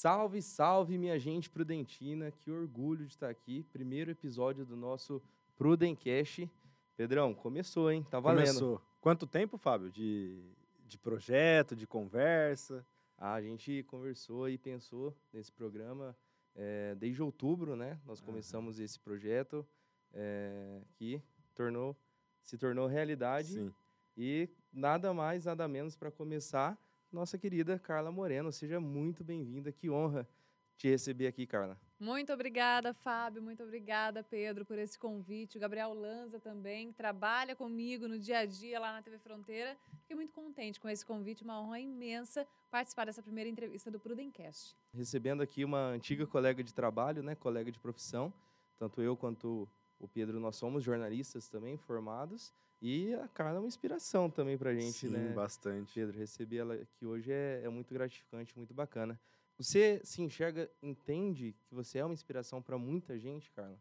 [0.00, 2.30] Salve, salve, minha gente prudentina.
[2.30, 3.66] Que orgulho de estar aqui.
[3.70, 5.20] Primeiro episódio do nosso
[5.58, 6.50] Prudencast.
[6.96, 8.02] Pedrão, começou, hein?
[8.10, 8.46] Tá valendo.
[8.46, 8.82] Começou.
[8.98, 10.42] Quanto tempo, Fábio, de,
[10.86, 12.82] de projeto, de conversa?
[13.18, 16.16] Ah, a gente conversou e pensou nesse programa
[16.56, 18.00] é, desde outubro, né?
[18.06, 19.66] Nós começamos esse projeto
[20.14, 21.22] é, que
[21.54, 21.94] tornou,
[22.42, 23.52] se tornou realidade.
[23.52, 23.74] Sim.
[24.16, 26.78] E nada mais, nada menos para começar,
[27.12, 28.52] nossa querida Carla Moreno.
[28.52, 29.72] Seja muito bem-vinda.
[29.72, 30.28] Que honra
[30.76, 31.78] te receber aqui, Carla.
[31.98, 33.42] Muito obrigada, Fábio.
[33.42, 35.58] Muito obrigada, Pedro, por esse convite.
[35.58, 39.76] O Gabriel Lanza também, que trabalha comigo no dia a dia lá na TV Fronteira.
[40.00, 44.74] Fiquei muito contente com esse convite, uma honra imensa participar dessa primeira entrevista do Prudencast.
[44.94, 48.32] Recebendo aqui uma antiga colega de trabalho, né, colega de profissão.
[48.78, 49.68] Tanto eu quanto
[50.00, 52.52] o Pedro, nós somos jornalistas também, formados.
[52.82, 55.32] E a Carla é uma inspiração também para a gente, Sim, né?
[55.34, 55.92] bastante.
[55.92, 59.20] Pedro, receber ela aqui hoje é, é muito gratificante, muito bacana.
[59.58, 63.78] Você se enxerga, entende que você é uma inspiração para muita gente, Carla?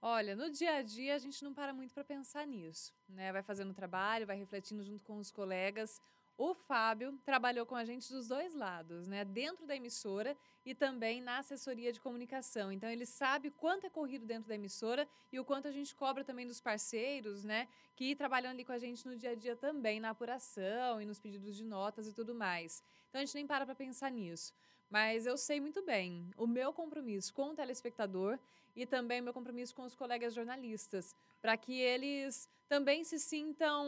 [0.00, 3.32] Olha, no dia a dia a gente não para muito para pensar nisso, né?
[3.32, 6.00] Vai fazendo trabalho, vai refletindo junto com os colegas.
[6.38, 9.24] O Fábio trabalhou com a gente dos dois lados, né?
[9.24, 12.70] Dentro da emissora e também na assessoria de comunicação.
[12.70, 16.22] Então ele sabe quanto é corrido dentro da emissora e o quanto a gente cobra
[16.22, 17.66] também dos parceiros, né?
[17.96, 21.18] Que trabalham ali com a gente no dia a dia também, na apuração e nos
[21.18, 22.84] pedidos de notas e tudo mais.
[23.08, 24.54] Então a gente nem para para pensar nisso.
[24.88, 28.38] Mas eu sei muito bem o meu compromisso com o telespectador
[28.78, 31.12] e também meu compromisso com os colegas jornalistas,
[31.42, 33.84] para que eles também se sintam,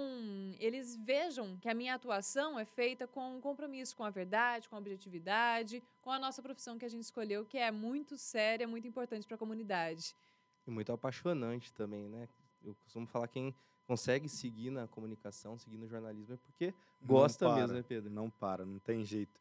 [0.58, 4.74] eles vejam que a minha atuação é feita com um compromisso com a verdade, com
[4.74, 8.88] a objetividade, com a nossa profissão que a gente escolheu, que é muito séria, muito
[8.88, 10.12] importante para a comunidade.
[10.66, 12.28] E muito apaixonante também, né?
[12.64, 13.54] Eu costumo falar quem
[13.86, 18.10] consegue seguir na comunicação, seguir no jornalismo, é porque gosta para, mesmo, né, Pedro?
[18.10, 19.41] Não para, não tem jeito.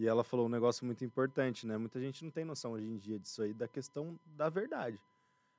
[0.00, 1.76] E ela falou um negócio muito importante, né?
[1.76, 4.98] Muita gente não tem noção hoje em dia disso aí, da questão da verdade.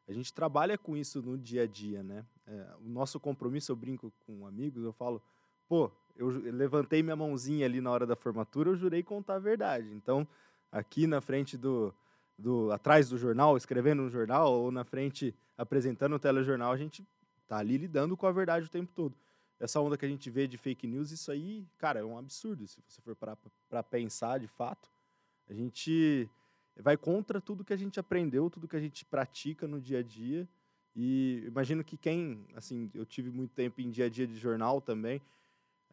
[0.07, 2.25] A gente trabalha com isso no dia a dia, né?
[2.47, 5.21] É, o nosso compromisso, eu brinco com amigos, eu falo,
[5.69, 9.93] pô, eu levantei minha mãozinha ali na hora da formatura, eu jurei contar a verdade.
[9.93, 10.27] Então,
[10.71, 11.93] aqui na frente do,
[12.35, 17.05] do atrás do jornal, escrevendo no jornal, ou na frente apresentando o telejornal, a gente
[17.47, 19.15] tá ali lidando com a verdade o tempo todo.
[19.61, 22.67] Essa onda que a gente vê de fake news, isso aí, cara, é um absurdo.
[22.67, 24.89] Se você for para pensar de fato,
[25.47, 26.27] a gente
[26.77, 30.03] vai contra tudo que a gente aprendeu, tudo que a gente pratica no dia a
[30.03, 30.49] dia.
[30.95, 34.81] E imagino que quem, assim, eu tive muito tempo em dia a dia de jornal
[34.81, 35.21] também,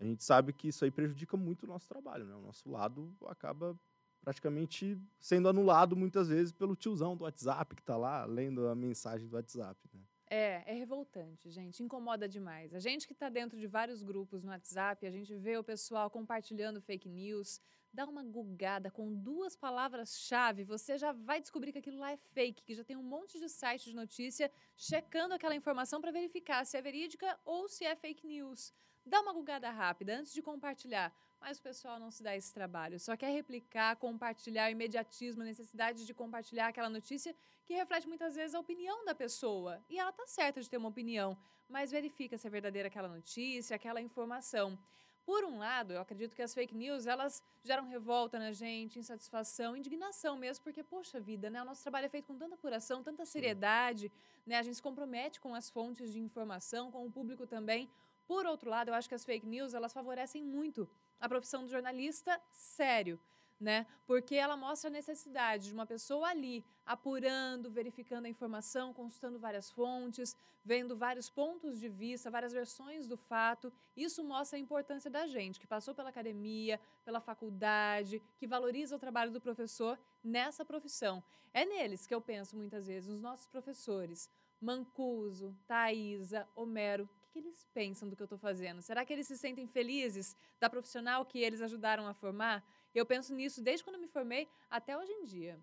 [0.01, 2.35] a gente sabe que isso aí prejudica muito o nosso trabalho, né?
[2.35, 3.79] O nosso lado acaba
[4.23, 9.29] praticamente sendo anulado muitas vezes pelo tiozão do WhatsApp que está lá lendo a mensagem
[9.29, 10.01] do WhatsApp, né?
[10.31, 11.83] É, é revoltante, gente.
[11.83, 12.75] Incomoda demais.
[12.75, 16.11] A gente que está dentro de vários grupos no WhatsApp, a gente vê o pessoal
[16.11, 17.61] compartilhando fake news,
[17.93, 22.63] dá uma gugada com duas palavras-chave, você já vai descobrir que aquilo lá é fake,
[22.63, 26.77] que já tem um monte de site de notícia checando aquela informação para verificar se
[26.77, 28.73] é verídica ou se é fake news.
[29.07, 31.11] Dá uma gugada rápida antes de compartilhar,
[31.41, 32.99] mas o pessoal não se dá esse trabalho.
[32.99, 37.35] Só quer replicar, compartilhar, imediatismo, necessidade de compartilhar aquela notícia
[37.65, 39.83] que reflete muitas vezes a opinião da pessoa.
[39.89, 41.37] E ela tá certa de ter uma opinião,
[41.69, 44.79] mas verifica se é verdadeira aquela notícia, aquela informação.
[45.25, 49.77] Por um lado, eu acredito que as fake news, elas geram revolta na gente, insatisfação,
[49.77, 51.61] indignação mesmo, porque, poxa vida, né?
[51.61, 54.11] O nosso trabalho é feito com tanta apuração, tanta seriedade,
[54.47, 54.57] né?
[54.57, 57.91] A gente se compromete com as fontes de informação, com o público também.
[58.27, 60.89] Por outro lado, eu acho que as fake news, elas favorecem muito
[61.21, 63.19] a profissão do jornalista sério,
[63.61, 63.87] né?
[64.07, 69.71] Porque ela mostra a necessidade de uma pessoa ali apurando, verificando a informação, consultando várias
[69.71, 73.73] fontes, vendo vários pontos de vista, várias versões do fato.
[73.97, 78.99] Isso mostra a importância da gente, que passou pela academia, pela faculdade, que valoriza o
[78.99, 81.23] trabalho do professor nessa profissão.
[81.53, 84.31] É neles que eu penso muitas vezes, nos nossos professores.
[84.61, 88.83] Mancuso, Thaisa, Homero, que, que eles pensam do que eu estou fazendo?
[88.83, 92.65] Será que eles se sentem felizes da profissional que eles ajudaram a formar?
[92.95, 95.59] Eu penso nisso desde quando eu me formei até hoje em dia.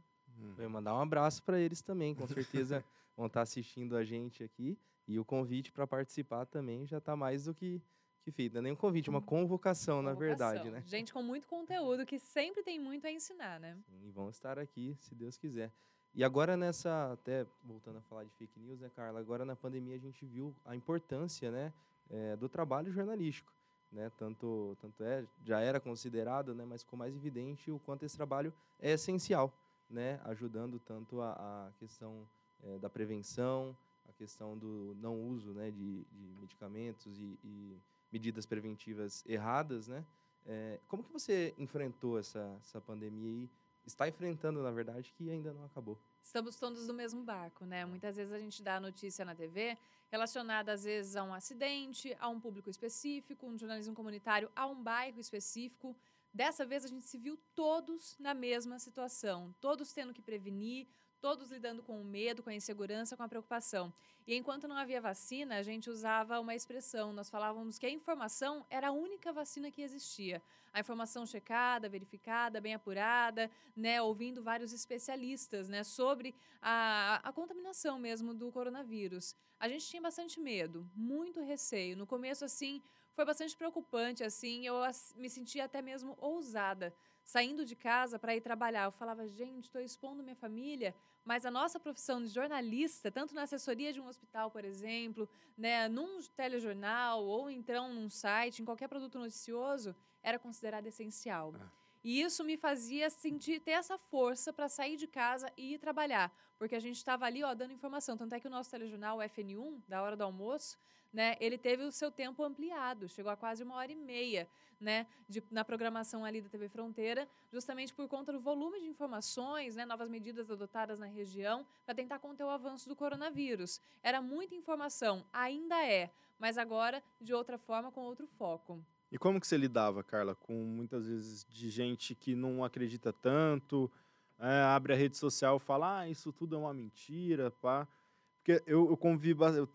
[0.57, 2.83] Vou mandar um abraço para eles também, com certeza
[3.15, 4.77] vão estar assistindo a gente aqui.
[5.07, 7.81] E o convite para participar também já está mais do que,
[8.21, 8.53] que feito.
[8.53, 10.81] Não é nem um convite, é uma convocação, na verdade, Convocação.
[10.81, 10.87] né?
[10.87, 13.77] Gente com muito conteúdo que sempre tem muito a ensinar, né?
[14.01, 15.71] E vão estar aqui, se Deus quiser.
[16.15, 19.19] E agora nessa, até voltando a falar de fake news, né, Carla?
[19.19, 21.73] Agora na pandemia a gente viu a importância, né,
[22.09, 23.51] eh, do trabalho jornalístico,
[23.91, 24.09] né?
[24.17, 28.53] Tanto, tanto é, já era considerado, né, mas ficou mais evidente o quanto esse trabalho
[28.79, 29.51] é essencial,
[29.89, 30.21] né?
[30.23, 32.25] Ajudando tanto a, a questão
[32.63, 33.75] eh, da prevenção,
[34.07, 37.77] a questão do não uso, né, de, de medicamentos e, e
[38.09, 40.05] medidas preventivas erradas, né?
[40.45, 43.49] Eh, como que você enfrentou essa, essa pandemia aí
[43.85, 45.97] está enfrentando, na verdade, que ainda não acabou.
[46.21, 47.85] Estamos todos no mesmo barco, né?
[47.85, 49.77] Muitas vezes a gente dá notícia na TV
[50.11, 54.81] relacionada, às vezes, a um acidente, a um público específico, um jornalismo comunitário, a um
[54.81, 55.95] bairro específico.
[56.33, 60.87] Dessa vez a gente se viu todos na mesma situação, todos tendo que prevenir,
[61.25, 63.91] todos lidando com o medo, com a insegurança, com a preocupação.
[64.27, 68.63] E enquanto não havia vacina, a gente usava uma expressão, nós falávamos que a informação
[68.69, 70.39] era a única vacina que existia.
[70.71, 77.97] A informação checada, verificada, bem apurada, né, ouvindo vários especialistas né, sobre a, a contaminação
[77.97, 79.35] mesmo do coronavírus.
[79.59, 81.97] A gente tinha bastante medo, muito receio.
[81.97, 82.83] No começo, assim,
[83.15, 84.75] foi bastante preocupante, assim, eu
[85.15, 86.93] me sentia até mesmo ousada
[87.25, 88.85] saindo de casa para ir trabalhar.
[88.85, 90.95] Eu falava, gente, estou expondo minha família,
[91.25, 95.27] mas a nossa profissão de jornalista, tanto na assessoria de um hospital, por exemplo,
[95.57, 101.53] né, num telejornal ou então num site, em qualquer produto noticioso, era considerada essencial.
[101.59, 101.84] Ah.
[102.05, 106.31] E isso me fazia sentir, ter essa força para sair de casa e ir trabalhar.
[106.59, 108.15] Porque a gente estava ali, ó, dando informação.
[108.15, 110.77] Tanto é que o nosso telejornal, o FN1, da hora do almoço,
[111.11, 114.47] né, ele teve o seu tempo ampliado, chegou a quase uma hora e meia,
[114.79, 119.75] né, de, na programação ali da TV Fronteira, justamente por conta do volume de informações,
[119.75, 123.81] né, novas medidas adotadas na região, para tentar conter o avanço do coronavírus.
[124.03, 128.79] Era muita informação, ainda é, mas agora de outra forma, com outro foco.
[129.15, 133.89] E como que você lidava, Carla, com muitas vezes de gente que não acredita tanto,
[134.37, 137.87] é, abre a rede social e fala, ah, isso tudo é uma mentira, pá.
[138.35, 139.65] Porque eu, eu convivo, eu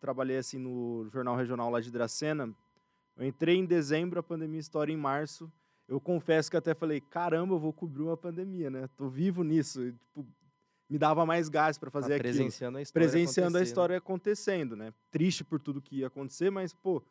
[0.00, 2.50] trabalhei assim no jornal regional lá de Dracena.
[3.14, 5.52] Eu entrei em dezembro, a pandemia estoura em março.
[5.86, 8.88] Eu confesso que até falei, caramba, eu vou cobrir uma pandemia, né?
[8.96, 9.84] Tô vivo nisso.
[9.84, 10.26] E, tipo,
[10.88, 12.32] me dava mais gás para fazer tá aquilo.
[12.32, 14.94] Presenciando a história Presenciando a história acontecendo, né?
[15.10, 17.02] Triste por tudo que ia acontecer, mas, pô,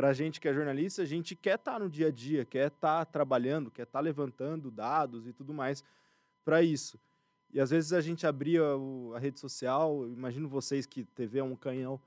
[0.00, 2.68] pra gente que é jornalista, a gente quer estar tá no dia a dia, quer
[2.68, 5.84] estar tá trabalhando, quer estar tá levantando dados e tudo mais
[6.42, 6.98] para isso.
[7.52, 8.62] E às vezes a gente abria
[9.14, 12.00] a rede social, imagino vocês que TV é um canhão,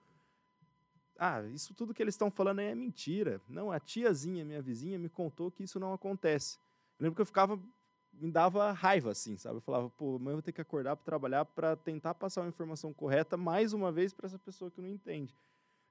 [1.20, 3.40] ah, isso tudo que eles estão falando aí é mentira.
[3.48, 6.58] Não, a tiazinha, minha vizinha, me contou que isso não acontece.
[6.98, 7.62] Eu lembro que eu ficava,
[8.12, 9.58] me dava raiva, assim, sabe?
[9.58, 12.50] Eu falava, pô, amanhã eu vou ter que acordar para trabalhar para tentar passar uma
[12.50, 15.36] informação correta mais uma vez para essa pessoa que não entende.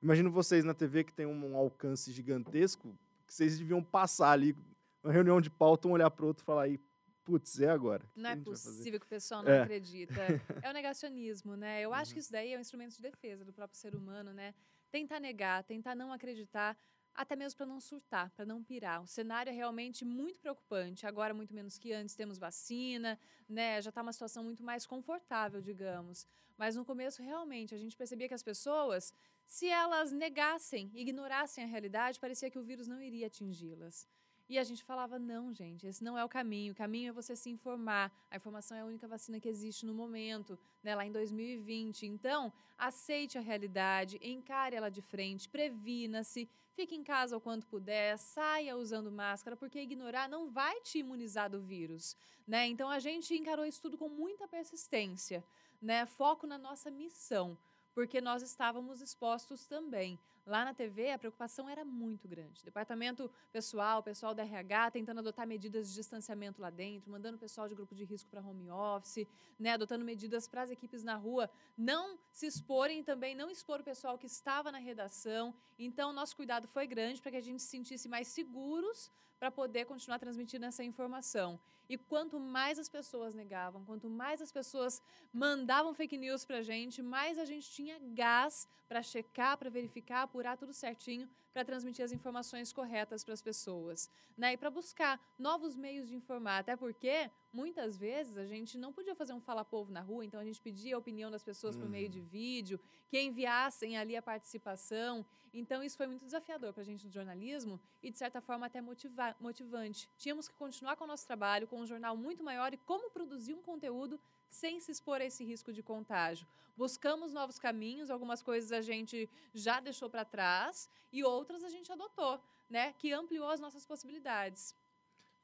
[0.02, 4.56] Imagino vocês na TV que tem um alcance gigantesco, que vocês deviam passar ali,
[5.02, 6.80] uma reunião de pauta, um olhar para o outro e falar aí,
[7.24, 8.04] putz, é agora.
[8.16, 9.62] Não é possível que o pessoal não é.
[9.62, 10.20] acredita.
[10.60, 11.80] É o negacionismo, né?
[11.80, 11.94] Eu uhum.
[11.94, 14.54] acho que isso daí é um instrumento de defesa do próprio ser humano, né?
[14.92, 16.76] tentar negar, tentar não acreditar,
[17.14, 19.02] até mesmo para não surtar, para não pirar.
[19.02, 21.06] O cenário é realmente muito preocupante.
[21.06, 23.18] Agora, muito menos que antes, temos vacina,
[23.48, 23.80] né?
[23.82, 26.26] Já está uma situação muito mais confortável, digamos.
[26.56, 29.12] Mas no começo, realmente, a gente percebia que as pessoas,
[29.52, 34.08] se elas negassem, ignorassem a realidade, parecia que o vírus não iria atingi-las.
[34.48, 36.72] E a gente falava: não, gente, esse não é o caminho.
[36.72, 38.10] O caminho é você se informar.
[38.30, 42.06] A informação é a única vacina que existe no momento, né, lá em 2020.
[42.06, 48.16] Então, aceite a realidade, encare ela de frente, previna-se, fique em casa o quanto puder,
[48.16, 52.16] saia usando máscara, porque ignorar não vai te imunizar do vírus.
[52.48, 52.68] Né?
[52.68, 55.44] Então, a gente encarou isso tudo com muita persistência.
[55.80, 56.06] Né?
[56.06, 57.58] Foco na nossa missão
[57.94, 60.18] porque nós estávamos expostos também.
[60.44, 62.64] Lá na TV, a preocupação era muito grande.
[62.64, 67.68] Departamento pessoal, pessoal da RH, tentando adotar medidas de distanciamento lá dentro, mandando o pessoal
[67.68, 69.26] de grupo de risco para home office,
[69.58, 73.84] né, adotando medidas para as equipes na rua não se exporem também não expor o
[73.84, 75.54] pessoal que estava na redação.
[75.78, 79.10] Então, nosso cuidado foi grande para que a gente se sentisse mais seguros
[79.42, 81.58] para poder continuar transmitindo essa informação.
[81.88, 86.62] E quanto mais as pessoas negavam, quanto mais as pessoas mandavam fake news para a
[86.62, 92.04] gente, mais a gente tinha gás para checar, para verificar, apurar tudo certinho, para transmitir
[92.04, 94.10] as informações corretas para as pessoas.
[94.36, 94.54] Né?
[94.54, 99.14] E para buscar novos meios de informar, até porque muitas vezes a gente não podia
[99.14, 102.08] fazer um fala-povo na rua, então a gente pedia a opinião das pessoas por meio
[102.08, 102.26] de uhum.
[102.26, 105.24] vídeo, que enviassem ali a participação.
[105.52, 108.80] Então isso foi muito desafiador para a gente do jornalismo e, de certa forma, até
[108.80, 110.08] motivante.
[110.16, 113.52] Tínhamos que continuar com o nosso trabalho, com um jornal muito maior e como produzir
[113.52, 114.18] um conteúdo
[114.52, 116.46] sem se expor a esse risco de contágio.
[116.76, 121.90] Buscamos novos caminhos, algumas coisas a gente já deixou para trás e outras a gente
[121.90, 124.76] adotou, né, que ampliou as nossas possibilidades.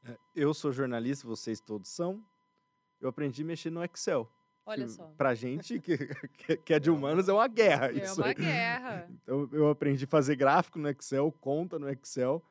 [0.04, 2.22] É, eu sou jornalista, vocês todos são.
[3.00, 4.30] Eu aprendi a mexer no Excel.
[4.66, 5.06] Olha só.
[5.16, 5.96] Pra gente que,
[6.58, 7.88] que é de humanos é uma guerra.
[7.88, 9.08] É isso uma guerra.
[9.10, 12.44] Então eu aprendi a fazer gráfico no Excel, conta no Excel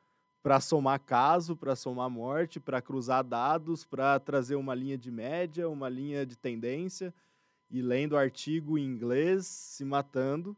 [0.48, 5.68] para somar caso, para somar morte, para cruzar dados, para trazer uma linha de média,
[5.68, 7.12] uma linha de tendência,
[7.70, 10.56] e lendo artigo em inglês, se matando.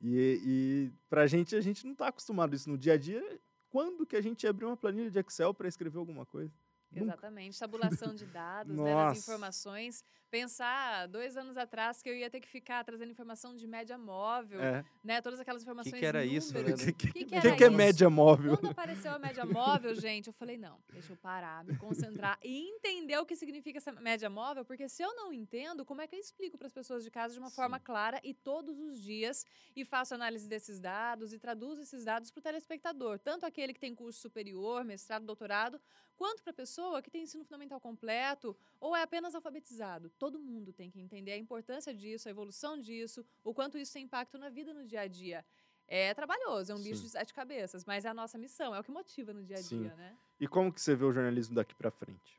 [0.00, 2.96] E, e para a gente, a gente não está acostumado a isso no dia a
[2.96, 3.40] dia.
[3.68, 6.54] Quando que a gente abriu uma planilha de Excel para escrever alguma coisa?
[6.94, 7.58] Exatamente.
[7.58, 10.04] Tabulação de dados, né, das informações.
[10.30, 14.60] Pensar dois anos atrás que eu ia ter que ficar trazendo informação de média móvel,
[14.62, 14.84] É.
[15.02, 15.20] né?
[15.20, 15.98] Todas aquelas informações.
[15.98, 16.60] que era isso, né?
[16.60, 17.76] O que, que que que era que é isso?
[17.76, 18.56] média móvel?
[18.56, 22.68] Quando apareceu a média móvel, gente, eu falei, não, deixa eu parar, me concentrar e
[22.70, 26.14] entender o que significa essa média móvel, porque se eu não entendo, como é que
[26.14, 27.84] eu explico para as pessoas de casa de uma forma Sim.
[27.84, 29.44] clara e todos os dias
[29.74, 33.80] e faço análise desses dados e traduzo esses dados para o telespectador, tanto aquele que
[33.80, 35.80] tem curso superior, mestrado, doutorado,
[36.16, 40.10] quanto para a pessoa que tem ensino fundamental completo ou é apenas alfabetizado.
[40.20, 44.04] Todo mundo tem que entender a importância disso, a evolução disso, o quanto isso tem
[44.04, 45.42] impacto na vida no dia a dia.
[45.88, 47.04] É trabalhoso, é um bicho Sim.
[47.04, 49.62] de sete cabeças, mas é a nossa missão, é o que motiva no dia a
[49.62, 49.80] Sim.
[49.80, 50.14] dia, né?
[50.38, 52.38] E como que você vê o jornalismo daqui pra frente?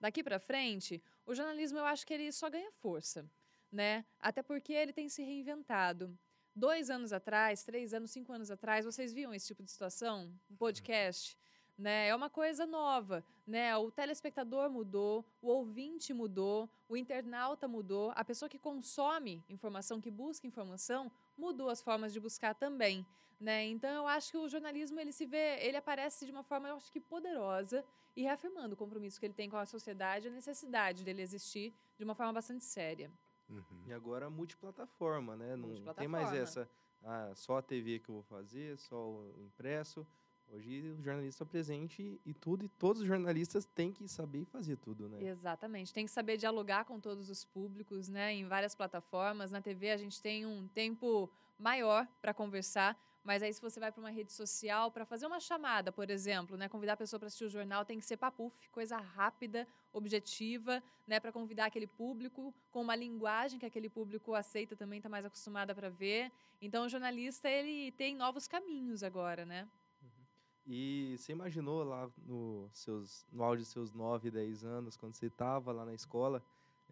[0.00, 3.30] Daqui para frente, o jornalismo eu acho que ele só ganha força,
[3.70, 4.04] né?
[4.18, 6.18] Até porque ele tem se reinventado.
[6.52, 10.34] Dois anos atrás, três anos, cinco anos atrás, vocês viam esse tipo de situação?
[10.50, 11.38] Um podcast?
[11.80, 12.08] Né?
[12.08, 13.74] É uma coisa nova, né?
[13.74, 20.10] O telespectador mudou, o ouvinte mudou, o internauta mudou, a pessoa que consome informação, que
[20.10, 23.06] busca informação, mudou as formas de buscar também,
[23.40, 23.64] né?
[23.64, 26.76] Então eu acho que o jornalismo ele se vê, ele aparece de uma forma eu
[26.76, 27.82] acho que poderosa
[28.14, 32.04] e reafirmando o compromisso que ele tem com a sociedade, a necessidade dele existir de
[32.04, 33.10] uma forma bastante séria.
[33.48, 33.84] Uhum.
[33.86, 35.56] E agora multiplataforma, né?
[35.56, 36.36] Não tem mais Multiplataforma.
[36.36, 36.70] essa,
[37.02, 40.06] ah, só a TV que eu vou fazer, só o impresso.
[40.52, 44.76] Hoje o jornalista é presente e tudo, e todos os jornalistas têm que saber fazer
[44.76, 45.22] tudo, né?
[45.22, 45.94] Exatamente.
[45.94, 48.34] Tem que saber dialogar com todos os públicos, né?
[48.34, 49.52] Em várias plataformas.
[49.52, 53.92] Na TV a gente tem um tempo maior para conversar, mas aí se você vai
[53.92, 57.26] para uma rede social para fazer uma chamada, por exemplo, né, convidar a pessoa para
[57.26, 62.52] assistir o jornal, tem que ser papuf, coisa rápida, objetiva, né, para convidar aquele público
[62.72, 66.32] com uma linguagem que aquele público aceita também, está mais acostumada para ver.
[66.62, 69.68] Então o jornalista ele tem novos caminhos agora, né?
[70.72, 75.26] E você imaginou lá no, seus, no auge dos seus 9, 10 anos, quando você
[75.26, 76.40] estava lá na escola,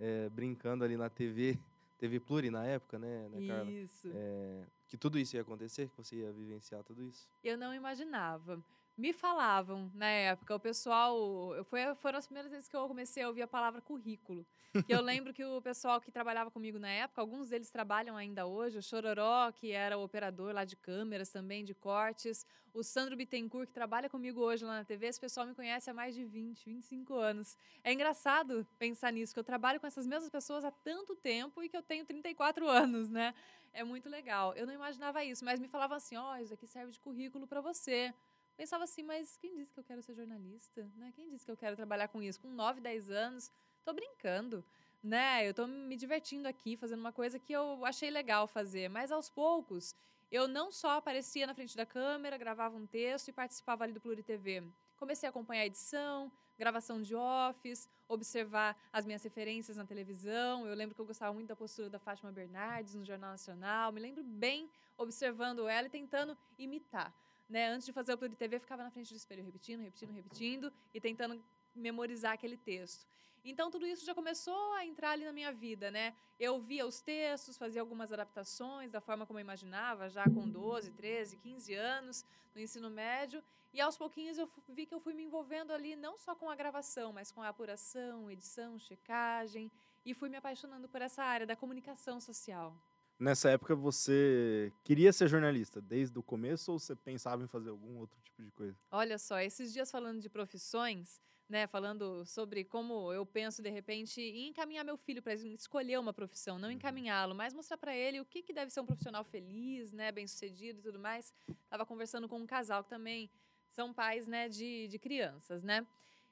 [0.00, 1.56] eh, brincando ali na TV,
[1.96, 3.70] TV Pluri na época, né, né Carla?
[3.70, 4.10] Isso.
[4.12, 7.28] Eh, que tudo isso ia acontecer, que você ia vivenciar tudo isso?
[7.44, 8.60] Eu não imaginava.
[8.98, 11.54] Me falavam na época, o pessoal.
[11.54, 14.44] eu- Foi, foram as primeiras vezes que eu comecei a ouvir a palavra currículo.
[14.84, 18.44] Que eu lembro que o pessoal que trabalhava comigo na época, alguns deles trabalham ainda
[18.44, 18.76] hoje.
[18.76, 22.44] O Chororó, que era o operador lá de câmeras também, de cortes.
[22.74, 25.06] O Sandro Bittencourt, que trabalha comigo hoje lá na TV.
[25.06, 27.56] Esse pessoal me conhece há mais de 20, 25 anos.
[27.84, 31.68] É engraçado pensar nisso, que eu trabalho com essas mesmas pessoas há tanto tempo e
[31.68, 33.32] que eu tenho 34 anos, né?
[33.72, 34.54] É muito legal.
[34.54, 37.60] Eu não imaginava isso, mas me falavam assim: ó, isso aqui serve de currículo para
[37.60, 38.12] você.
[38.58, 40.90] Pensava assim, mas quem disse que eu quero ser jornalista?
[40.96, 41.12] Né?
[41.14, 42.40] Quem disse que eu quero trabalhar com isso?
[42.40, 43.52] Com 9, 10 anos,
[43.84, 44.64] tô brincando,
[45.00, 45.48] né?
[45.48, 48.88] Eu tô me divertindo aqui, fazendo uma coisa que eu achei legal fazer.
[48.88, 49.94] Mas aos poucos,
[50.28, 54.00] eu não só aparecia na frente da câmera, gravava um texto e participava ali do
[54.00, 54.64] Pluri TV.
[54.96, 60.66] Comecei a acompanhar a edição, gravação de office, observar as minhas referências na televisão.
[60.66, 63.92] Eu lembro que eu gostava muito da postura da Fátima Bernardes no Jornal Nacional.
[63.92, 67.14] Me lembro bem observando ela e tentando imitar.
[67.48, 67.68] Né?
[67.68, 70.72] Antes de fazer o Pluri TV, eu ficava na frente do espelho repetindo, repetindo, repetindo
[70.92, 71.42] e tentando
[71.74, 73.06] memorizar aquele texto.
[73.44, 76.14] Então, tudo isso já começou a entrar ali na minha vida, né?
[76.38, 80.90] Eu via os textos, fazia algumas adaptações da forma como eu imaginava, já com 12,
[80.90, 82.24] 13, 15 anos,
[82.54, 83.42] no ensino médio.
[83.72, 86.56] E aos pouquinhos eu vi que eu fui me envolvendo ali não só com a
[86.56, 89.70] gravação, mas com a apuração, edição, checagem.
[90.04, 92.74] E fui me apaixonando por essa área da comunicação social.
[93.18, 97.98] Nessa época você queria ser jornalista desde o começo ou você pensava em fazer algum
[97.98, 98.78] outro tipo de coisa?
[98.92, 104.20] Olha só, esses dias falando de profissões, né, falando sobre como eu penso de repente
[104.20, 106.74] em encaminhar meu filho para escolher uma profissão, não Uhum.
[106.76, 110.78] encaminhá-lo, mas mostrar para ele o que, que deve ser um profissional feliz, né, bem-sucedido
[110.78, 111.32] e tudo mais.
[111.68, 113.28] Tava conversando com um casal que também
[113.72, 115.84] são pais, né, de, de crianças, né?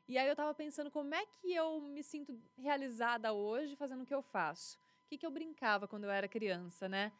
[0.09, 4.07] E aí eu tava pensando como é que eu me sinto realizada hoje fazendo o
[4.07, 4.79] que eu faço.
[5.07, 7.13] O que, que eu brincava quando eu era criança, né?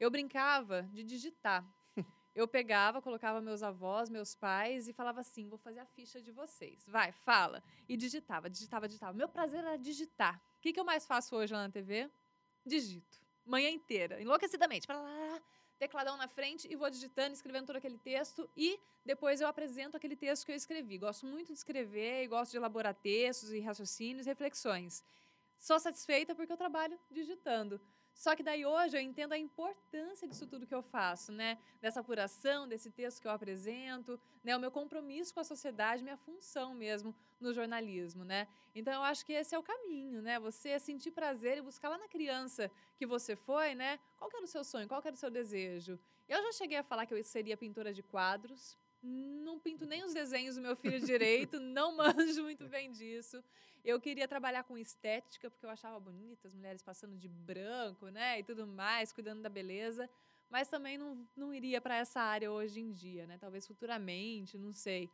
[0.00, 1.62] Eu brincava de digitar.
[2.34, 6.32] Eu pegava, colocava meus avós, meus pais e falava assim: vou fazer a ficha de
[6.32, 6.84] vocês.
[6.88, 7.62] Vai, fala.
[7.88, 9.12] E digitava, digitava, digitava.
[9.12, 10.42] Meu prazer era digitar.
[10.56, 12.10] O que, que eu mais faço hoje lá na TV?
[12.66, 13.20] Digito.
[13.44, 14.86] Manhã inteira, enlouquecidamente.
[14.86, 15.40] Pra lá,
[15.78, 20.16] Tecladão na frente e vou digitando, escrevendo todo aquele texto e depois eu apresento aquele
[20.16, 20.96] texto que eu escrevi.
[20.96, 25.04] Gosto muito de escrever e gosto de elaborar textos e raciocínios, reflexões.
[25.64, 27.80] Sou satisfeita porque eu trabalho digitando.
[28.12, 31.56] Só que daí hoje eu entendo a importância disso tudo que eu faço, né?
[31.80, 34.54] Dessa apuração, desse texto que eu apresento, né?
[34.54, 38.46] O meu compromisso com a sociedade, minha função mesmo no jornalismo, né?
[38.74, 40.38] Então eu acho que esse é o caminho, né?
[40.38, 43.98] Você sentir prazer e buscar lá na criança que você foi, né?
[44.18, 44.86] Qual que era o seu sonho?
[44.86, 45.98] Qual que era o seu desejo?
[46.28, 50.14] Eu já cheguei a falar que eu seria pintora de quadros, não pinto nem os
[50.14, 53.42] desenhos do meu filho direito, não manjo muito bem disso.
[53.84, 58.40] Eu queria trabalhar com estética, porque eu achava bonita as mulheres passando de branco, né,
[58.40, 60.08] e tudo mais, cuidando da beleza,
[60.50, 63.36] mas também não, não iria para essa área hoje em dia, né?
[63.38, 65.10] Talvez futuramente, não sei.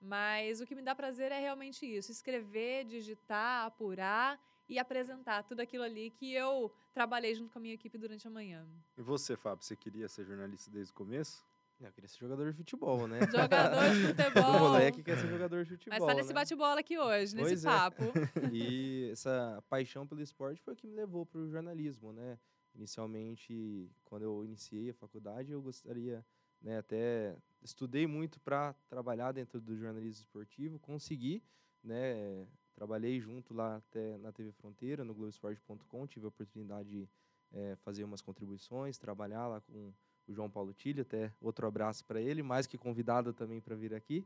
[0.00, 5.60] Mas o que me dá prazer é realmente isso: escrever, digitar, apurar e apresentar tudo
[5.60, 8.66] aquilo ali que eu trabalhei junto com a minha equipe durante a manhã.
[8.96, 11.44] E você, Fábio, você queria ser jornalista desde o começo?
[11.86, 13.18] Eu queria ser jogador de futebol, né?
[13.30, 14.56] Jogador de futebol.
[14.56, 15.98] O moleque quer ser jogador de futebol.
[15.98, 16.34] Mas tá nesse né?
[16.34, 17.68] bate-bola aqui hoje, nesse Pois é.
[17.68, 18.02] papo.
[18.52, 22.38] E essa paixão pelo esporte foi o que me levou para o jornalismo, né?
[22.74, 26.24] Inicialmente, quando eu iniciei a faculdade, eu gostaria,
[26.60, 31.42] né, até estudei muito para trabalhar dentro do jornalismo esportivo, consegui,
[31.84, 37.08] né, trabalhei junto lá até na TV Fronteira, no Globoesporte.com, tive a oportunidade de
[37.52, 39.92] eh, fazer umas contribuições, trabalhar lá com
[40.32, 44.24] João Paulo Tilho, até outro abraço para ele, mais que convidado também para vir aqui.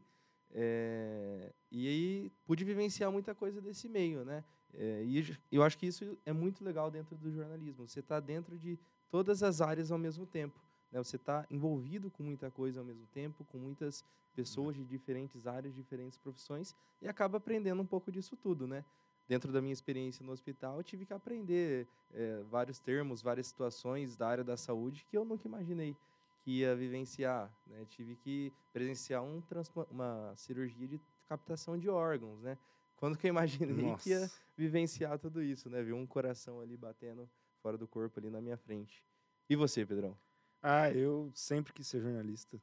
[0.53, 4.45] Eh, e aí pude vivenciar muita coisa desse meio, né?
[4.75, 7.87] Eh, e eu acho que isso é muito legal dentro do jornalismo.
[7.87, 8.79] Você está dentro de
[9.11, 10.59] todas as áreas ao mesmo tempo.
[10.93, 11.03] Né?
[11.03, 15.75] Você está envolvido com muita coisa ao mesmo tempo, com muitas pessoas de diferentes áreas,
[15.75, 18.85] diferentes profissões, e acaba aprendendo um pouco disso tudo, né?
[19.29, 24.17] Dentro da minha experiência no hospital, eu tive que aprender eh, vários termos, várias situações
[24.17, 25.97] da área da saúde que eu nunca imaginei
[26.45, 27.53] que ia vivenciar.
[27.67, 27.85] Né?
[27.87, 29.43] Tive que presenciar um
[29.91, 32.57] uma cirurgia de captação de órgãos, né?
[32.95, 34.41] Quando que eu imaginei que ia Nossa.
[34.57, 35.83] vivenciar tudo isso, né?
[35.83, 37.29] Ver um coração ali batendo
[37.61, 39.03] fora do corpo ali na minha frente.
[39.51, 40.17] E você, Pedrão?
[40.63, 42.61] Ah, eu sempre quis ser jornalista.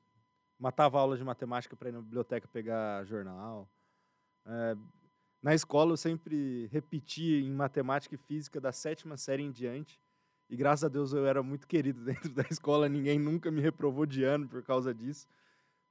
[0.58, 3.70] Matava aula de matemática para ir na biblioteca pegar jornal.
[4.46, 4.76] É,
[5.44, 10.00] na escola eu sempre repetia em matemática e física da sétima série em diante.
[10.50, 14.06] E graças a Deus eu era muito querido dentro da escola, ninguém nunca me reprovou
[14.06, 15.28] de ano por causa disso.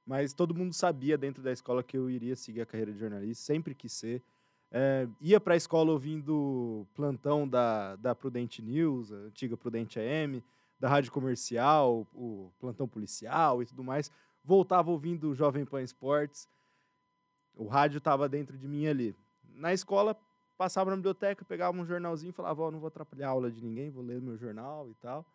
[0.06, 3.44] Mas todo mundo sabia dentro da escola que eu iria seguir a carreira de jornalista,
[3.44, 4.22] sempre quis ser.
[4.70, 10.42] É, ia para a escola ouvindo plantão da, da Prudente News, a antiga Prudente AM,
[10.80, 14.10] da rádio comercial, o plantão policial e tudo mais.
[14.42, 16.48] Voltava ouvindo o Jovem Pan Esportes.
[17.54, 19.14] O rádio estava dentro de mim ali.
[19.54, 20.16] Na escola,
[20.56, 23.62] passava na biblioteca, pegava um jornalzinho e falava: Ó, não vou atrapalhar a aula de
[23.62, 25.26] ninguém, vou ler meu jornal e tal.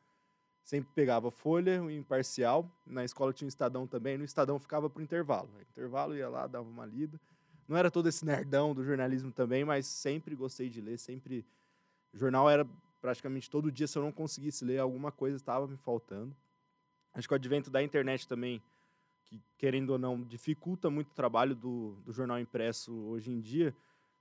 [0.64, 2.70] Sempre pegava folha, o imparcial.
[2.86, 4.18] Na escola tinha um Estadão também.
[4.18, 5.50] No Estadão ficava pro intervalo.
[5.72, 7.20] Intervalo ia lá, dava uma lida.
[7.68, 10.98] Não era todo esse nerdão do jornalismo também, mas sempre gostei de ler.
[10.98, 11.46] Sempre.
[12.14, 12.68] O jornal era
[13.02, 13.88] praticamente todo dia.
[13.88, 16.36] Se eu não conseguisse ler, alguma coisa estava me faltando.
[17.14, 18.62] Acho que o advento da internet também,
[19.24, 23.74] que querendo ou não, dificulta muito o trabalho do, do jornal impresso hoje em dia.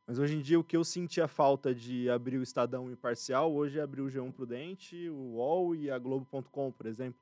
[0.07, 3.79] Mas hoje em dia o que eu sentia falta de abrir o Estadão imparcial, hoje
[3.79, 7.21] é abrir o G1 Prudente, o UOL e a Globo.com, por exemplo.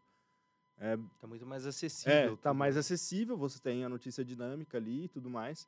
[0.76, 2.34] É, Tá muito mais acessível.
[2.34, 5.66] é, tá mais acessível, você tem a notícia dinâmica ali e tudo mais.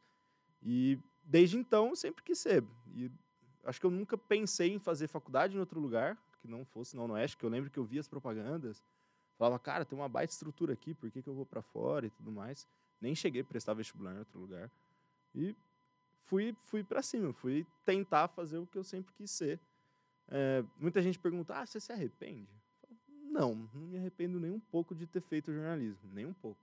[0.63, 2.63] E desde então sempre quis ser.
[2.95, 3.11] E
[3.65, 7.03] acho que eu nunca pensei em fazer faculdade em outro lugar, que não fosse na
[7.05, 8.83] Oeste, que eu lembro que eu via as propagandas.
[9.39, 12.11] Falava, cara, tem uma baita estrutura aqui, por que, que eu vou para fora e
[12.11, 12.67] tudo mais.
[13.01, 14.71] Nem cheguei a prestar vestibular em outro lugar.
[15.35, 15.55] E
[16.27, 19.61] fui, fui para cima, fui tentar fazer o que eu sempre quis ser.
[20.29, 22.49] É, muita gente pergunta, ah, você se arrepende?
[22.81, 22.97] Falo,
[23.31, 26.61] Não, não me arrependo nem um pouco de ter feito jornalismo, nem um pouco.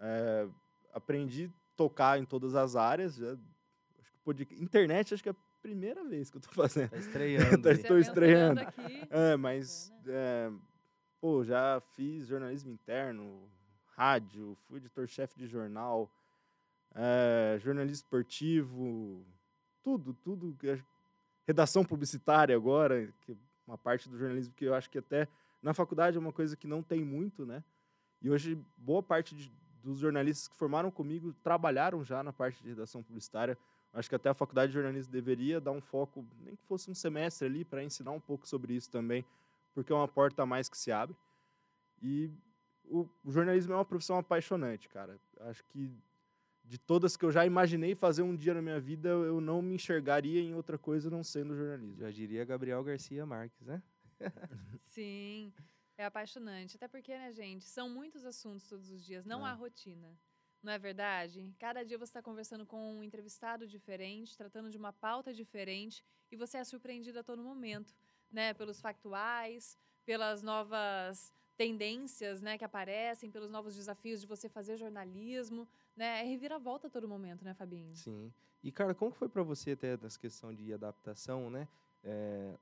[0.00, 0.48] É,
[0.92, 3.16] aprendi a tocar em todas as áreas.
[3.16, 3.36] já-
[3.98, 6.90] acho que pod- internet acho que é a primeira vez que eu tô fazendo.
[6.90, 7.62] Tá estreando.
[7.62, 7.74] Tá.
[7.74, 8.60] Se estou estreando.
[8.60, 9.06] aqui.
[9.10, 10.50] É, mas é,
[11.20, 13.48] pô, já fiz jornalismo interno,
[13.94, 16.10] rádio, fui editor-chefe de jornal,
[16.94, 19.24] é, jornalismo esportivo,
[19.82, 20.56] tudo, tudo.
[20.72, 20.84] acho-
[21.46, 25.26] Redação publicitária agora, que é uma parte do jornalismo que eu acho que até
[25.60, 27.64] na faculdade é uma coisa que não tem muito, né?
[28.20, 29.52] E hoje boa parte de-
[29.82, 33.58] dos jornalistas que formaram comigo trabalharam já na parte de redação publicitária.
[33.92, 36.94] Acho que até a faculdade de jornalismo deveria dar um foco, nem que fosse um
[36.94, 39.24] semestre ali, para ensinar um pouco sobre isso também,
[39.74, 41.16] porque é uma porta a mais que se abre.
[42.00, 42.30] E
[42.84, 45.18] o, o jornalismo é uma profissão apaixonante, cara.
[45.40, 45.90] Acho que
[46.72, 49.74] de todas que eu já imaginei fazer um dia na minha vida, eu não me
[49.74, 52.00] enxergaria em outra coisa não sendo jornalismo.
[52.00, 53.82] Já diria Gabriel Garcia Marques, né?
[54.78, 55.52] Sim,
[55.98, 56.76] é apaixonante.
[56.76, 59.50] Até porque, né, gente, são muitos assuntos todos os dias, não É.
[59.50, 60.18] há rotina.
[60.62, 61.54] Não é verdade?
[61.58, 66.36] Cada dia você está conversando com um entrevistado diferente, tratando de uma pauta diferente, e
[66.38, 67.94] você é surpreendido a todo momento,
[68.30, 68.54] né?
[68.54, 75.68] Pelos factuais, pelas novas tendências, né, que aparecem, pelos novos desafios de você fazer jornalismo,
[75.96, 76.20] né?
[76.20, 77.94] É reviravolta a todo momento, né, Fabinho?
[77.94, 78.32] Sim.
[78.62, 81.68] E, cara, como que foi para você até nessa questão de adaptação, né?
[82.04, 82.54] É,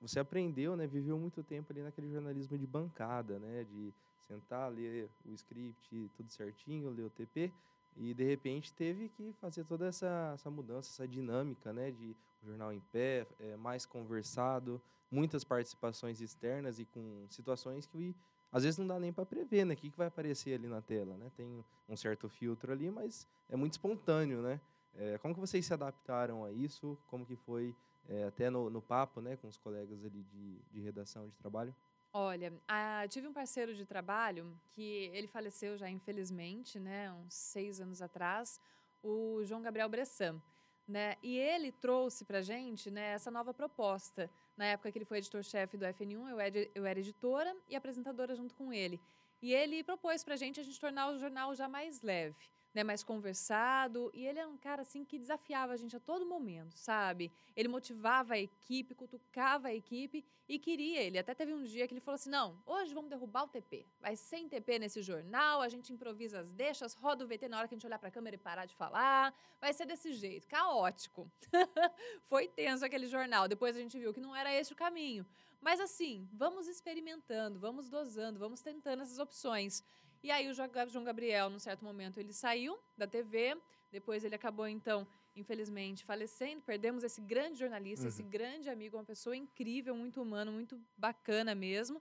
[0.00, 0.86] você aprendeu, né?
[0.86, 3.64] Viveu muito tempo ali naquele jornalismo de bancada, né?
[3.64, 3.94] De
[4.26, 7.52] sentar, ler o script tudo certinho, ler o TP,
[7.96, 12.46] e de repente teve que fazer toda essa, essa mudança, essa dinâmica, né, de um
[12.46, 18.16] jornal em pé, é, mais conversado, muitas participações externas e com situações que
[18.52, 20.80] às vezes não dá nem para prever, né, o que, que vai aparecer ali na
[20.80, 24.60] tela, né, tem um certo filtro ali, mas é muito espontâneo, né.
[24.94, 26.98] É, como que vocês se adaptaram a isso?
[27.08, 27.74] Como que foi
[28.08, 31.74] é, até no, no papo, né, com os colegas ali de, de redação, de trabalho?
[32.12, 37.80] Olha, a, tive um parceiro de trabalho que ele faleceu já, infelizmente, né, uns seis
[37.80, 38.60] anos atrás,
[39.02, 40.40] o João Gabriel Bressan.
[40.86, 41.16] Né?
[41.22, 44.28] E ele trouxe para gente né, essa nova proposta.
[44.56, 48.34] Na época que ele foi editor-chefe do FN1, eu era, eu era editora e apresentadora
[48.34, 49.00] junto com ele.
[49.40, 52.36] E ele propôs para gente a gente tornar o jornal já mais leve
[52.74, 54.10] né, mais conversado.
[54.14, 57.30] E ele era um cara assim que desafiava a gente a todo momento, sabe?
[57.56, 61.02] Ele motivava a equipe, cutucava a equipe e queria.
[61.02, 63.86] Ele até teve um dia que ele falou assim: não, hoje vamos derrubar o TP.
[64.00, 67.68] Vai sem TP nesse jornal, a gente improvisa as deixas, roda o VT na hora
[67.68, 69.34] que a gente olhar para a câmera e parar de falar.
[69.60, 71.30] Vai ser desse jeito, caótico.
[72.28, 73.48] Foi tenso aquele jornal.
[73.48, 75.26] Depois a gente viu que não era esse o caminho.
[75.62, 79.84] Mas assim, vamos experimentando, vamos dosando, vamos tentando essas opções.
[80.22, 83.56] E aí o João Gabriel, num certo momento, ele saiu da TV,
[83.90, 86.62] depois ele acabou, então, infelizmente, falecendo.
[86.62, 88.08] Perdemos esse grande jornalista, uhum.
[88.08, 92.00] esse grande amigo, uma pessoa incrível, muito humano, muito bacana mesmo.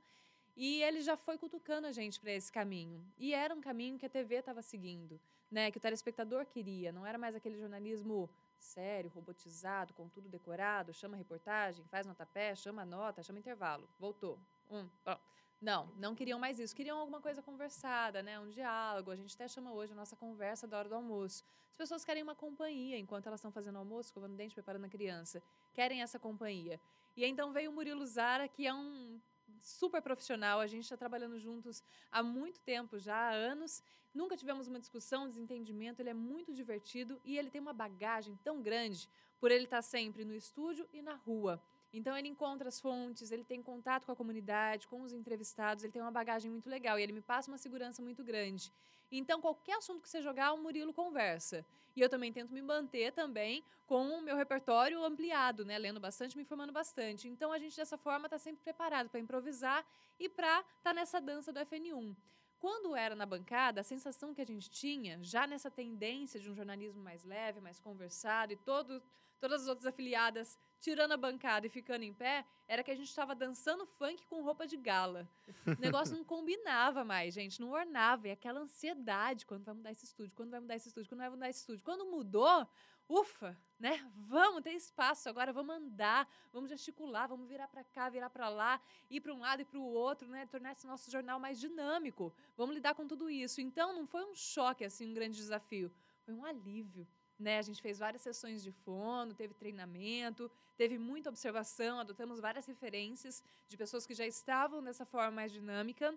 [0.56, 3.04] E ele já foi cutucando a gente para esse caminho.
[3.18, 5.72] E era um caminho que a TV estava seguindo, né?
[5.72, 6.92] Que o telespectador queria.
[6.92, 8.30] Não era mais aquele jornalismo
[8.60, 13.90] sério, robotizado, com tudo decorado, chama reportagem, faz nota pé, chama nota, chama intervalo.
[14.00, 14.38] Voltou.
[14.70, 15.22] Um, pronto.
[15.62, 16.76] Não, não queriam mais isso.
[16.76, 18.40] Queriam alguma coisa conversada, né?
[18.40, 19.12] Um diálogo.
[19.12, 21.44] A gente até chama hoje a nossa conversa da hora do almoço.
[21.70, 25.42] As pessoas querem uma companhia enquanto elas estão fazendo almoço, escovando dente, preparando a criança.
[25.72, 26.82] Querem essa companhia.
[27.16, 29.20] E então veio o Murilo Zara, que é um
[29.62, 30.60] super profissional.
[30.60, 33.84] A gente está trabalhando juntos há muito tempo já, há anos.
[34.16, 36.02] Nunca tivemos uma discussão, um desentendimento.
[36.02, 39.08] Ele é muito divertido e ele tem uma bagagem tão grande
[39.40, 41.62] por ele estar tá sempre no estúdio e na rua.
[41.94, 45.92] Então ele encontra as fontes, ele tem contato com a comunidade, com os entrevistados, ele
[45.92, 48.72] tem uma bagagem muito legal e ele me passa uma segurança muito grande.
[49.12, 51.66] Então qualquer assunto que você jogar, o Murilo conversa.
[51.94, 56.38] E eu também tento me manter também com o meu repertório ampliado, né, lendo bastante,
[56.38, 57.28] me informando bastante.
[57.28, 59.86] Então a gente dessa forma está sempre preparado para improvisar
[60.18, 62.16] e para estar tá nessa dança do FN1.
[62.58, 66.54] Quando era na bancada, a sensação que a gente tinha, já nessa tendência de um
[66.56, 69.02] jornalismo mais leve, mais conversado e todo
[69.42, 73.10] todas as outras afiliadas tirando a bancada e ficando em pé, era que a gente
[73.10, 75.28] estava dançando funk com roupa de gala.
[75.66, 78.28] O negócio não combinava mais, gente, não ornava.
[78.28, 81.30] E aquela ansiedade, quando vai mudar esse estúdio, quando vai mudar esse estúdio, quando vai
[81.30, 81.84] mudar esse estúdio.
[81.84, 82.68] Quando mudou,
[83.10, 84.08] ufa, né?
[84.16, 88.80] Vamos, tem espaço agora, vamos andar, vamos gesticular, vamos virar para cá, virar para lá,
[89.10, 90.46] ir para um lado e para o outro, né?
[90.46, 92.32] Tornar esse nosso jornal mais dinâmico.
[92.56, 93.60] Vamos lidar com tudo isso.
[93.60, 95.92] Então, não foi um choque, assim, um grande desafio.
[96.26, 97.08] Foi um alívio
[97.42, 97.58] né?
[97.58, 103.44] A gente fez várias sessões de fono, teve treinamento, teve muita observação, adotamos várias referências
[103.68, 106.16] de pessoas que já estavam dessa forma mais dinâmica,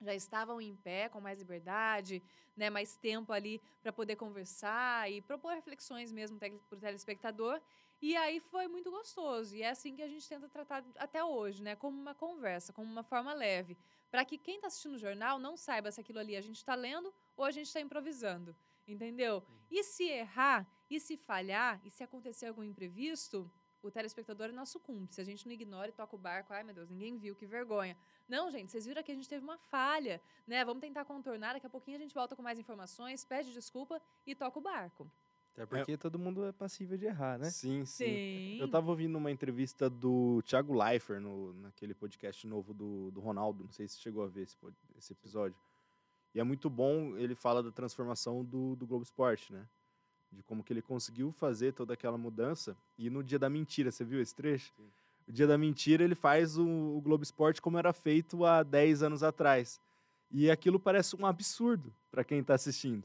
[0.00, 2.22] já estavam em pé, com mais liberdade,
[2.56, 7.60] né, mais tempo ali para poder conversar e propor reflexões mesmo para o telespectador.
[8.02, 9.54] E aí foi muito gostoso.
[9.54, 11.76] E é assim que a gente tenta tratar até hoje, né?
[11.76, 13.76] Como uma conversa, como uma forma leve.
[14.10, 16.74] Para que quem está assistindo o jornal não saiba se aquilo ali a gente está
[16.74, 18.56] lendo ou a gente está improvisando.
[18.90, 19.42] Entendeu?
[19.70, 23.50] E se errar, e se falhar, e se acontecer algum imprevisto,
[23.82, 25.20] o telespectador é nosso cúmplice.
[25.20, 26.52] A gente não ignora e toca o barco.
[26.52, 27.96] Ai, meu Deus, ninguém viu, que vergonha.
[28.28, 30.64] Não, gente, vocês viram que a gente teve uma falha, né?
[30.64, 31.54] Vamos tentar contornar.
[31.54, 35.10] Daqui a pouquinho a gente volta com mais informações, pede desculpa e toca o barco.
[35.52, 35.96] Até porque é.
[35.96, 37.50] todo mundo é passível de errar, né?
[37.50, 38.58] Sim, sim, sim.
[38.60, 43.64] Eu tava ouvindo uma entrevista do Thiago Leifert no, naquele podcast novo do, do Ronaldo.
[43.64, 44.56] Não sei se chegou a ver esse,
[44.96, 45.58] esse episódio.
[46.34, 49.66] E é muito bom, ele fala da transformação do, do Globo Esporte, né?
[50.30, 52.76] De como que ele conseguiu fazer toda aquela mudança.
[52.96, 54.72] E no dia da mentira, você viu esse trecho?
[54.76, 54.88] Sim.
[55.26, 59.02] O dia da mentira, ele faz o, o Globo Esporte como era feito há 10
[59.02, 59.80] anos atrás.
[60.30, 63.04] E aquilo parece um absurdo para quem está assistindo.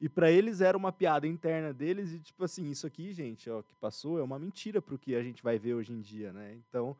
[0.00, 3.62] E para eles era uma piada interna deles e tipo assim, isso aqui, gente, ó,
[3.62, 6.32] que passou é uma mentira para o que a gente vai ver hoje em dia,
[6.32, 6.54] né?
[6.68, 6.96] Então,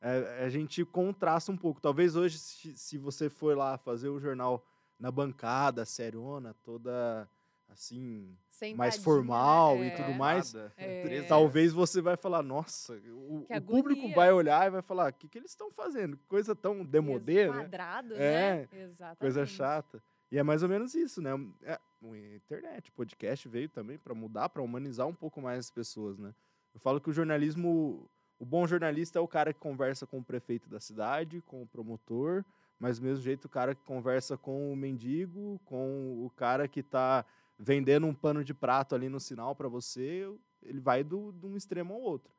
[0.00, 1.80] é, a gente contrasta um pouco.
[1.80, 4.64] Talvez hoje, se, se você for lá fazer o jornal
[4.98, 7.28] na bancada, seriona, toda
[7.68, 9.88] assim, Sentadinha, mais formal é.
[9.88, 10.54] e tudo mais.
[10.76, 11.22] É.
[11.28, 15.28] Talvez você vai falar, nossa, o, o público vai olhar e vai falar, o que,
[15.28, 16.18] que eles estão fazendo?
[16.28, 17.64] Coisa tão demodê, né?
[17.64, 18.82] Quadrado, é, né?
[18.82, 19.18] Exatamente.
[19.18, 20.02] Coisa chata.
[20.30, 21.30] E é mais ou menos isso, né?
[21.62, 26.18] É, a internet, podcast veio também para mudar, para humanizar um pouco mais as pessoas,
[26.18, 26.34] né?
[26.74, 30.24] Eu falo que o jornalismo, o bom jornalista é o cara que conversa com o
[30.24, 32.44] prefeito da cidade, com o promotor,
[32.78, 36.80] mas do mesmo jeito o cara que conversa com o mendigo, com o cara que
[36.80, 37.24] está
[37.58, 40.28] vendendo um pano de prato ali no sinal para você,
[40.62, 42.32] ele vai do, de um extremo ao outro.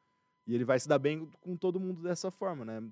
[0.46, 2.84] E ele vai se dar bem com todo mundo dessa forma, né?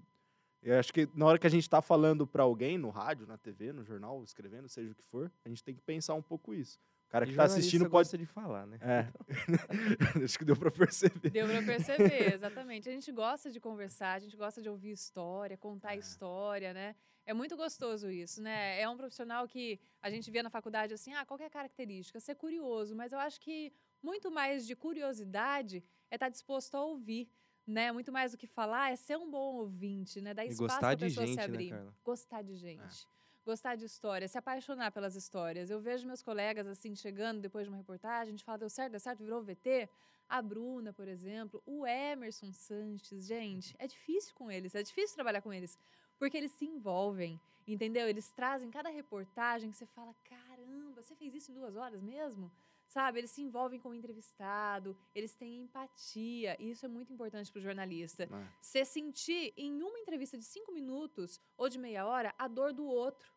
[0.61, 3.37] Eu acho que na hora que a gente está falando para alguém, no rádio, na
[3.37, 6.53] TV, no jornal, escrevendo, seja o que for, a gente tem que pensar um pouco
[6.53, 6.79] isso.
[7.07, 7.91] O cara que está assistindo pode.
[7.91, 8.79] gosta de falar, né?
[8.81, 9.07] É.
[10.23, 11.29] acho que deu para perceber.
[11.29, 12.89] Deu para perceber, exatamente.
[12.89, 15.99] A gente gosta de conversar, a gente gosta de ouvir história, contar é.
[15.99, 16.95] história, né?
[17.25, 18.79] É muito gostoso isso, né?
[18.79, 22.19] É um profissional que a gente via na faculdade assim, ah, qual é a característica?
[22.19, 26.83] Ser curioso, mas eu acho que muito mais de curiosidade é estar tá disposto a
[26.83, 27.29] ouvir
[27.65, 27.91] né?
[27.91, 30.33] Muito mais do que falar, é ser um bom ouvinte, né?
[30.33, 31.71] Dar espaço para a pessoa gente, se né, abrir.
[31.71, 33.07] Né, Gostar de gente.
[33.07, 33.13] É.
[33.45, 35.69] Gostar de história, se apaixonar pelas histórias.
[35.69, 38.91] Eu vejo meus colegas assim chegando depois de uma reportagem, a gente fala, deu certo,
[38.91, 39.89] deu certo, virou VT.
[40.29, 45.41] A Bruna, por exemplo, o Emerson Sanches, gente, é difícil com eles, é difícil trabalhar
[45.41, 45.77] com eles,
[46.23, 48.07] porque eles se envolvem, entendeu?
[48.07, 52.49] Eles trazem cada reportagem que você fala, caramba, você fez isso em duas horas mesmo?
[52.87, 53.19] sabe?
[53.19, 57.59] Eles se envolvem com o entrevistado, eles têm empatia, e isso é muito importante para
[57.59, 58.23] o jornalista.
[58.23, 58.47] É.
[58.61, 62.85] Você sentir em uma entrevista de cinco minutos ou de meia hora a dor do
[62.85, 63.27] outro,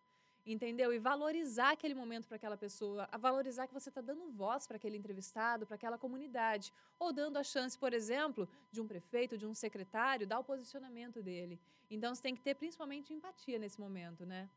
[0.47, 0.93] entendeu?
[0.93, 4.77] E valorizar aquele momento para aquela pessoa, a valorizar que você está dando voz para
[4.77, 9.47] aquele entrevistado, para aquela comunidade, ou dando a chance, por exemplo, de um prefeito, de
[9.47, 11.59] um secretário, dar o posicionamento dele.
[11.91, 14.49] Então, você tem que ter principalmente empatia nesse momento, né?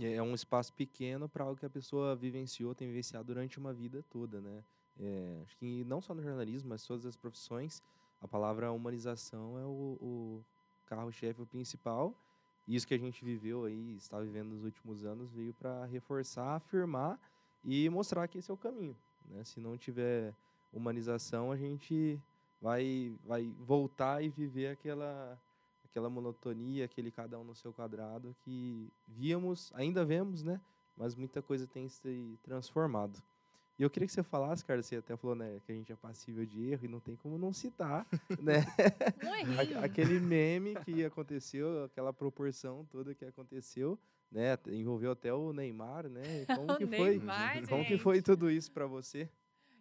[0.00, 4.02] É um espaço pequeno para algo que a pessoa vivenciou, tem vivenciado durante uma vida
[4.08, 4.64] toda, né?
[4.98, 7.82] É, acho que não só no jornalismo, mas todas as profissões,
[8.20, 10.44] a palavra humanização é o, o
[10.86, 12.14] carro-chefe, principal.
[12.66, 17.18] Isso que a gente viveu aí, está vivendo nos últimos anos, veio para reforçar, afirmar
[17.64, 18.96] e mostrar que esse é o caminho.
[19.28, 19.44] Né?
[19.44, 20.34] Se não tiver
[20.72, 22.18] humanização, a gente
[22.60, 25.38] vai, vai voltar e viver aquela
[25.92, 30.58] aquela monotonia, aquele cada um no seu quadrado que víamos, ainda vemos, né?
[30.96, 33.22] Mas muita coisa tem se transformado.
[33.78, 35.96] E eu queria que você falasse, cara, você até falou, né, que a gente é
[35.96, 38.06] passível de erro e não tem como não citar,
[38.40, 38.64] né?
[39.82, 43.98] Aquele meme que aconteceu, aquela proporção toda que aconteceu,
[44.30, 44.58] né?
[44.68, 46.44] Envolveu até o Neymar, né?
[46.56, 47.10] Como que foi?
[47.18, 49.28] Neymar, como que foi tudo isso para você?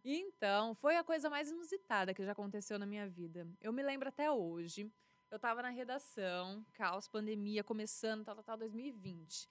[0.04, 3.48] Então, foi a coisa mais inusitada que já aconteceu na minha vida.
[3.62, 4.92] Eu me lembro até hoje.
[5.30, 9.48] Eu estava na redação, caos, pandemia começando, tal, tal, tal, 2020.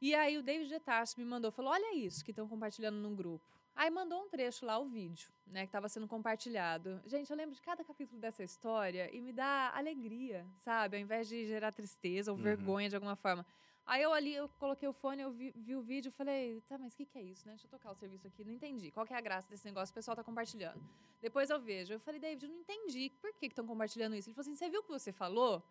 [0.00, 3.14] E aí o David de Tarso me mandou, falou, olha isso que estão compartilhando num
[3.14, 3.44] grupo.
[3.76, 7.00] Aí mandou um trecho lá, o vídeo, né, que estava sendo compartilhado.
[7.06, 10.96] Gente, eu lembro de cada capítulo dessa história e me dá alegria, sabe?
[10.96, 12.44] Ao invés de gerar tristeza ou uhum.
[12.44, 13.44] vergonha de alguma forma.
[13.86, 16.94] Aí eu ali, eu coloquei o fone, eu vi, vi o vídeo, falei, tá, mas
[16.94, 17.52] o que, que é isso, né?
[17.52, 18.42] Deixa eu tocar o serviço aqui.
[18.42, 18.90] Não entendi.
[18.90, 19.92] Qual que é a graça desse negócio?
[19.92, 20.82] O pessoal tá compartilhando.
[21.20, 21.92] Depois eu vejo.
[21.92, 23.10] Eu falei, David, eu não entendi.
[23.20, 24.28] Por que estão compartilhando isso?
[24.28, 25.62] Ele falou assim, você viu o que você falou?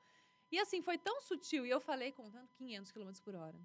[0.52, 1.66] E assim, foi tão sutil.
[1.66, 3.58] E eu falei contando 500 km por hora.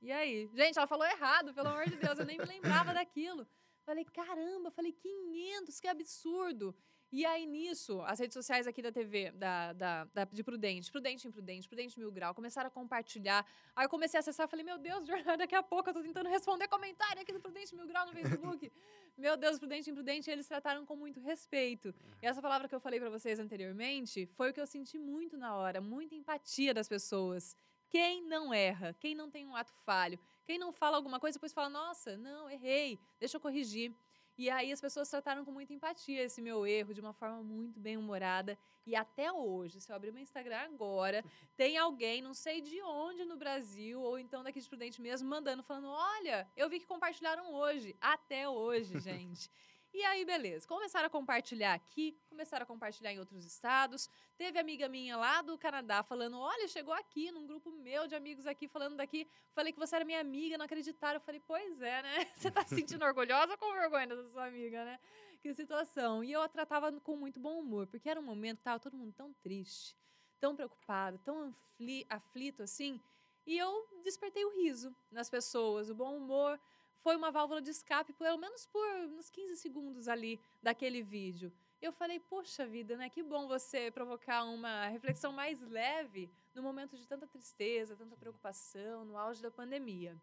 [0.00, 0.50] E aí?
[0.54, 2.18] Gente, ela falou errado, pelo amor de Deus.
[2.18, 3.46] Eu nem me lembrava daquilo.
[3.84, 6.74] Falei, caramba, falei 500, que absurdo.
[7.16, 11.28] E aí, nisso, as redes sociais aqui da TV, da, da, da, de Prudente, Prudente
[11.28, 13.46] Imprudente, Prudente Mil Grau, começaram a compartilhar.
[13.76, 15.04] Aí eu comecei a acessar, falei, meu Deus,
[15.38, 18.72] daqui a pouco eu tô tentando responder comentário aqui do Prudente Mil Grau no Facebook.
[19.16, 21.94] meu Deus, Prudente Imprudente, eles trataram com muito respeito.
[22.20, 25.36] E essa palavra que eu falei para vocês anteriormente foi o que eu senti muito
[25.36, 27.56] na hora, muita empatia das pessoas.
[27.94, 31.52] Quem não erra, quem não tem um ato falho, quem não fala alguma coisa, depois
[31.52, 33.94] fala, nossa, não, errei, deixa eu corrigir.
[34.36, 37.78] E aí as pessoas trataram com muita empatia esse meu erro, de uma forma muito
[37.78, 38.58] bem humorada.
[38.84, 41.24] E até hoje, se eu abrir meu Instagram agora,
[41.56, 45.62] tem alguém, não sei de onde no Brasil, ou então daqui de Prudente mesmo, mandando,
[45.62, 47.96] falando: olha, eu vi que compartilharam hoje.
[48.00, 49.48] Até hoje, gente.
[49.94, 50.66] E aí, beleza.
[50.66, 54.10] Começaram a compartilhar aqui, começaram a compartilhar em outros estados.
[54.36, 58.44] Teve amiga minha lá do Canadá falando: olha, chegou aqui, num grupo meu de amigos
[58.44, 59.24] aqui, falando daqui.
[59.54, 61.18] Falei que você era minha amiga, não acreditaram.
[61.18, 62.24] Eu falei, pois é, né?
[62.34, 64.98] Você tá se sentindo orgulhosa ou com vergonha dessa sua amiga, né?
[65.40, 66.24] Que situação.
[66.24, 68.96] E eu a tratava com muito bom humor, porque era um momento que tava todo
[68.96, 69.96] mundo tão triste,
[70.40, 71.54] tão preocupado, tão
[72.10, 73.00] aflito assim.
[73.46, 76.58] E eu despertei o riso nas pessoas, o bom humor
[77.04, 78.88] foi uma válvula de escape, pelo menos por
[79.18, 81.52] uns 15 segundos ali daquele vídeo.
[81.80, 83.10] Eu falei, poxa vida, né?
[83.10, 89.04] Que bom você provocar uma reflexão mais leve no momento de tanta tristeza, tanta preocupação,
[89.04, 90.16] no auge da pandemia.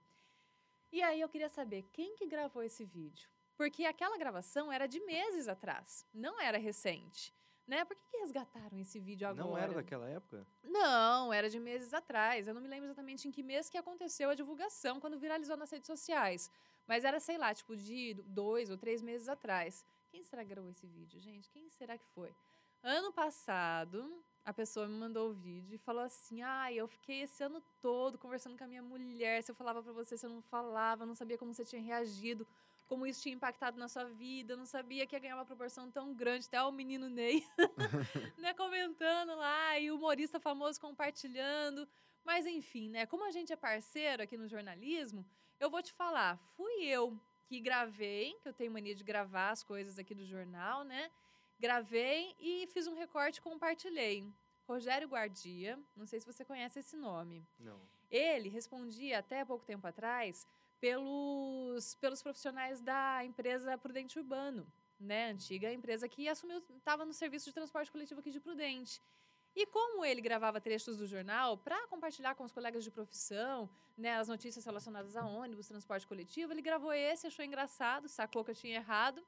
[0.91, 3.29] E aí eu queria saber quem que gravou esse vídeo.
[3.55, 7.31] Porque aquela gravação era de meses atrás, não era recente.
[7.67, 7.85] Né?
[7.85, 9.47] Por que, que resgataram esse vídeo agora?
[9.47, 10.45] Não era daquela época?
[10.63, 12.47] Não, era de meses atrás.
[12.47, 15.69] Eu não me lembro exatamente em que mês que aconteceu a divulgação, quando viralizou nas
[15.69, 16.51] redes sociais.
[16.91, 19.85] Mas era, sei lá, tipo, de dois ou três meses atrás.
[20.09, 21.49] Quem será que gravou esse vídeo, gente?
[21.49, 22.35] Quem será que foi?
[22.83, 27.41] Ano passado, a pessoa me mandou o vídeo e falou assim: "Ah, eu fiquei esse
[27.41, 30.41] ano todo conversando com a minha mulher, se eu falava para você, se eu não
[30.41, 32.45] falava, não sabia como você tinha reagido,
[32.89, 36.13] como isso tinha impactado na sua vida, não sabia que ia ganhar uma proporção tão
[36.13, 37.47] grande, até o menino Ney,
[38.37, 41.87] né, comentando lá e o humorista famoso compartilhando.
[42.25, 45.25] Mas enfim, né, como a gente é parceiro aqui no jornalismo,
[45.61, 49.63] eu vou te falar, fui eu que gravei, que eu tenho mania de gravar as
[49.63, 51.11] coisas aqui do jornal, né?
[51.59, 54.27] Gravei e fiz um recorte e compartilhei.
[54.67, 57.45] Rogério Guardia, não sei se você conhece esse nome.
[57.59, 57.79] Não.
[58.09, 60.47] Ele respondia até pouco tempo atrás
[60.79, 64.65] pelos, pelos profissionais da empresa Prudente Urbano,
[64.99, 65.29] né?
[65.29, 68.99] Antiga empresa que assumiu, estava no serviço de transporte coletivo aqui de Prudente.
[69.55, 74.17] E como ele gravava trechos do jornal para compartilhar com os colegas de profissão, né,
[74.17, 78.55] as notícias relacionadas a ônibus, transporte coletivo, ele gravou esse, achou engraçado, sacou que eu
[78.55, 79.21] tinha errado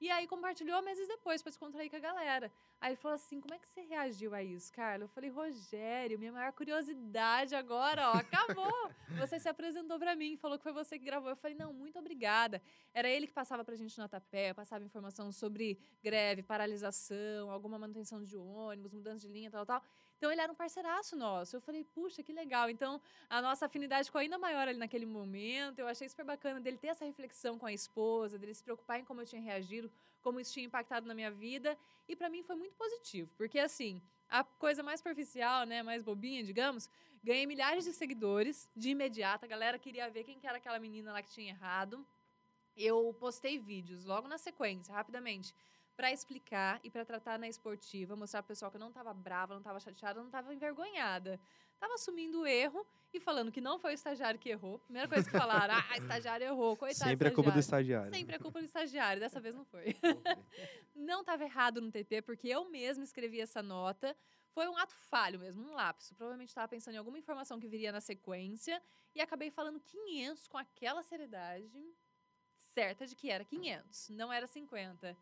[0.00, 2.52] e aí compartilhou meses depois para descontrair com a galera.
[2.80, 5.04] Aí ele falou assim: como é que você reagiu a isso, Carla?
[5.04, 8.90] Eu falei, Rogério, minha maior curiosidade agora, ó, acabou.
[9.18, 11.30] você se apresentou para mim, falou que foi você que gravou.
[11.30, 12.62] Eu falei, não, muito obrigada.
[12.94, 18.22] Era ele que passava pra gente no tapé, passava informação sobre greve, paralisação, alguma manutenção
[18.22, 19.82] de ônibus, mudança de linha, tal, tal.
[20.18, 21.56] Então ele era um parceiraço nosso.
[21.56, 22.68] Eu falei, puxa, que legal.
[22.68, 23.00] Então
[23.30, 25.78] a nossa afinidade ficou ainda maior ali naquele momento.
[25.78, 29.04] Eu achei super bacana dele ter essa reflexão com a esposa, dele se preocupar em
[29.04, 31.78] como eu tinha reagido, como isso tinha impactado na minha vida.
[32.08, 36.42] E para mim foi muito positivo, porque assim, a coisa mais superficial, né, mais bobinha,
[36.42, 36.90] digamos,
[37.22, 39.44] ganhei milhares de seguidores de imediato.
[39.44, 42.04] A galera queria ver quem que era aquela menina lá que tinha errado.
[42.76, 45.54] Eu postei vídeos logo na sequência, rapidamente
[45.98, 49.54] para explicar e para tratar na esportiva, mostrar pro pessoal que eu não estava brava,
[49.54, 51.40] não estava chateada, não estava envergonhada.
[51.74, 54.78] Estava assumindo o erro e falando que não foi o estagiário que errou.
[54.78, 58.14] Primeira coisa que falaram, ah, estagiário errou, coitado Sempre é culpa do estagiário.
[58.14, 59.96] Sempre é culpa do estagiário, dessa vez não foi.
[60.94, 64.16] não estava errado no TP, porque eu mesma escrevi essa nota.
[64.52, 66.14] Foi um ato falho mesmo, um lapso.
[66.14, 68.80] Provavelmente estava pensando em alguma informação que viria na sequência
[69.16, 71.92] e acabei falando 500 com aquela seriedade
[72.72, 75.16] certa de que era 500, não era 50.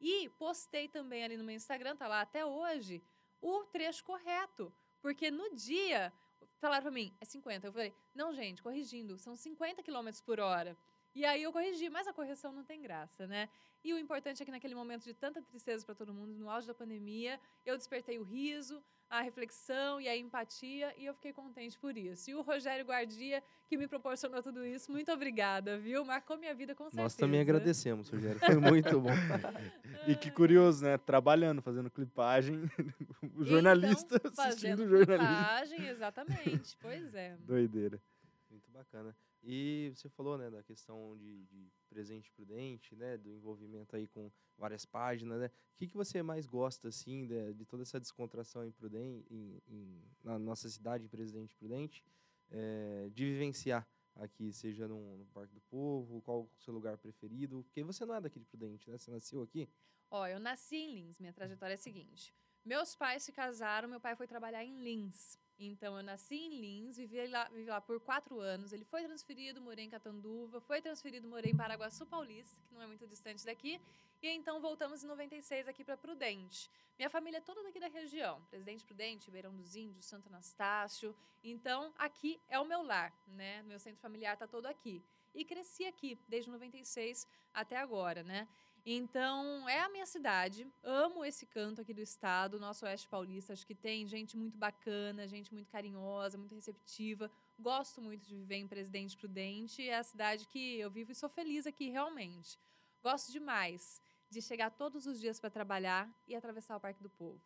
[0.00, 3.02] E postei também ali no meu Instagram, tá lá até hoje,
[3.40, 4.72] o trecho correto.
[5.02, 6.12] Porque no dia,
[6.58, 7.66] falaram para mim, é 50.
[7.66, 10.76] Eu falei, não, gente, corrigindo, são 50 km por hora.
[11.14, 13.48] E aí eu corrigi, mas a correção não tem graça, né?
[13.82, 16.66] E o importante é que naquele momento de tanta tristeza para todo mundo, no auge
[16.66, 21.76] da pandemia, eu despertei o riso, a reflexão e a empatia e eu fiquei contente
[21.78, 22.30] por isso.
[22.30, 26.04] E o Rogério Guardia, que me proporcionou tudo isso, muito obrigada, viu?
[26.04, 27.02] Marcou minha vida com certeza.
[27.02, 28.38] Nós também agradecemos, Rogério.
[28.38, 29.10] Foi muito bom.
[30.06, 30.96] e que curioso, né?
[30.96, 32.70] Trabalhando, fazendo clipagem,
[33.34, 35.36] o jornalista então, assistindo fazendo jornalismo.
[35.36, 36.76] clipagem, exatamente.
[36.80, 37.36] Pois é.
[37.40, 38.00] Doideira.
[38.48, 39.16] Muito bacana.
[39.42, 44.30] E você falou, né, da questão de, de, presente prudente, né, do envolvimento aí com
[44.56, 45.46] várias páginas, né?
[45.46, 49.62] O que, que você mais gosta, assim, de, de toda essa descontração em, Prudente, em,
[49.66, 52.04] em, na nossa cidade, em Presidente Prudente,
[52.50, 57.64] é, de vivenciar aqui, seja no, no, Parque do Povo, qual o seu lugar preferido?
[57.64, 58.98] Porque você não é daqui de Prudente, né?
[58.98, 59.66] Você nasceu aqui?
[60.10, 61.18] Ó, eu nasci em Lins.
[61.18, 62.34] Minha trajetória é a seguinte.
[62.64, 65.38] Meus pais se casaram, meu pai foi trabalhar em Lins.
[65.62, 68.72] Então, eu nasci em Lins, vivi lá, vivi lá por quatro anos.
[68.72, 72.86] Ele foi transferido, morei em Catanduva, foi transferido, morei em Paraguaçu Paulista, que não é
[72.86, 73.78] muito distante daqui.
[74.22, 76.70] E então voltamos em 96 aqui para Prudente.
[76.98, 78.40] Minha família é toda daqui da região.
[78.50, 81.14] Presidente Prudente, Ribeirão dos Índios, Santo Anastácio.
[81.44, 83.62] Então, aqui é o meu lar, né?
[83.62, 85.02] Meu centro familiar está todo aqui.
[85.34, 88.48] E cresci aqui, desde 96 até agora, né?
[88.84, 90.66] Então, é a minha cidade.
[90.82, 93.52] Amo esse canto aqui do estado, nosso Oeste Paulista.
[93.52, 97.30] Acho que tem gente muito bacana, gente muito carinhosa, muito receptiva.
[97.58, 99.86] Gosto muito de viver em Presidente Prudente.
[99.86, 102.58] É a cidade que eu vivo e sou feliz aqui, realmente.
[103.02, 107.40] Gosto demais de chegar todos os dias para trabalhar e atravessar o Parque do Povo.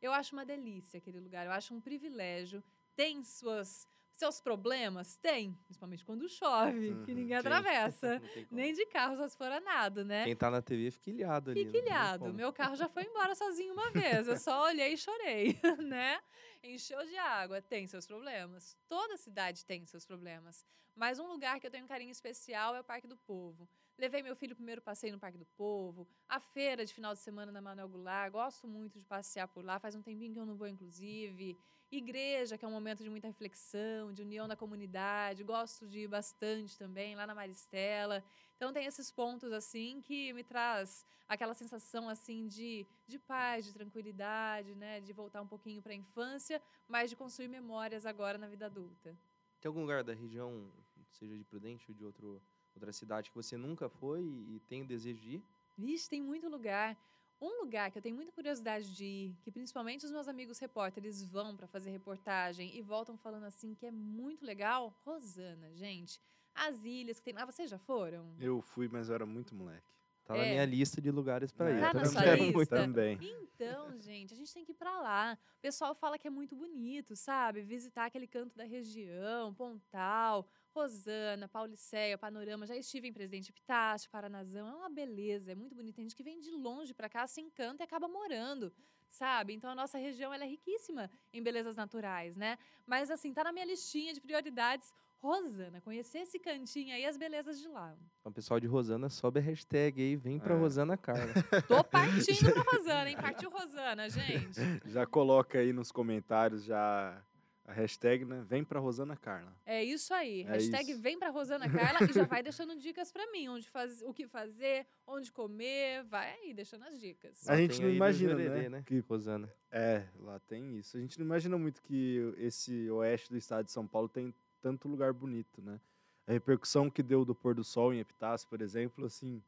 [0.00, 2.62] Eu acho uma delícia aquele lugar, eu acho um privilégio.
[2.96, 3.86] Tem suas
[4.20, 5.16] seus problemas?
[5.16, 8.20] Tem, principalmente quando chove, uhum, que ninguém atravessa.
[8.50, 10.24] Nem de carro, só se for a nada, né?
[10.24, 11.64] Quem tá na TV fica ilhado ali.
[11.64, 12.32] Fica ilhado.
[12.32, 14.28] Meu carro já foi embora sozinho uma vez.
[14.28, 16.20] Eu só olhei e chorei, né?
[16.62, 17.60] Encheu de água.
[17.62, 18.76] Tem seus problemas.
[18.88, 20.64] Toda cidade tem seus problemas.
[20.94, 23.68] Mas um lugar que eu tenho um carinho especial é o Parque do Povo.
[23.98, 27.52] Levei meu filho primeiro passeio no Parque do Povo, a feira de final de semana
[27.52, 30.56] na Manuel Goulart, gosto muito de passear por lá, faz um tempinho que eu não
[30.56, 31.54] vou, inclusive.
[31.90, 36.08] Igreja, que é um momento de muita reflexão, de união da comunidade, gosto de ir
[36.08, 38.22] bastante também, lá na Maristela.
[38.56, 43.72] Então tem esses pontos assim que me traz aquela sensação assim de, de paz, de
[43.72, 48.46] tranquilidade, né, de voltar um pouquinho para a infância, mas de construir memórias agora na
[48.46, 49.16] vida adulta.
[49.60, 50.70] Tem algum lugar da região,
[51.10, 52.40] seja de Prudente ou de outro
[52.74, 55.42] outra cidade que você nunca foi e tem o desejo de ir?
[55.76, 56.96] Vixe, tem muito lugar.
[57.40, 61.22] Um lugar que eu tenho muita curiosidade de ir, que principalmente os meus amigos repórteres
[61.24, 66.20] vão para fazer reportagem e voltam falando assim que é muito legal, Rosana, gente.
[66.54, 68.34] As ilhas que tem lá, vocês já foram?
[68.38, 69.88] Eu fui, mas eu era muito moleque.
[70.24, 70.50] Tá na É.
[70.50, 71.80] minha lista de lugares para É, ir.
[71.80, 72.76] Tá na Eu sua lista?
[72.76, 73.18] Também.
[73.54, 75.38] Então, gente, a gente tem que ir pra lá.
[75.58, 77.62] O pessoal fala que é muito bonito, sabe?
[77.62, 82.66] Visitar aquele canto da região, Pontal, Rosana, Paulicéia, Panorama.
[82.66, 84.68] Já estive em Presidente Epitácio, Paranazão.
[84.68, 85.96] É uma beleza, é muito bonito.
[85.96, 88.72] Tem gente que vem de longe pra cá, se encanta e acaba morando,
[89.10, 89.52] sabe?
[89.52, 92.56] Então, a nossa região ela é riquíssima em belezas naturais, né?
[92.86, 94.92] Mas, assim, tá na minha listinha de prioridades.
[95.22, 97.94] Rosana, conhecer esse cantinho aí, as belezas de lá.
[98.20, 100.58] Então, pessoal de Rosana, sobe a hashtag aí, vem pra É.
[100.58, 101.34] Rosana Carla.
[101.68, 103.16] Tô partindo pra Rosana, hein?
[103.20, 104.58] Partiu Rosana, gente.
[104.86, 107.22] Já coloca aí nos comentários já
[107.70, 108.44] a hashtag, né?
[108.48, 109.54] Vem pra Rosana Carla.
[109.64, 110.42] É isso aí.
[110.42, 111.00] É Hashtag isso.
[111.00, 113.48] vem pra Rosana Carla e já vai deixando dicas pra mim.
[113.48, 116.02] Onde faz, o que fazer, onde comer.
[116.04, 117.48] Vai aí, deixando as dicas.
[117.48, 118.98] A Lá gente não a imagina, Jurerê, né, Que...
[119.00, 119.52] Rosana.
[119.70, 120.96] É, lá tem isso.
[120.96, 124.88] A gente não imagina muito que esse oeste do estado de São Paulo tem tanto
[124.88, 125.80] lugar bonito, né?
[126.26, 129.42] A repercussão que deu do pôr do sol em Epitácio, por exemplo, assim,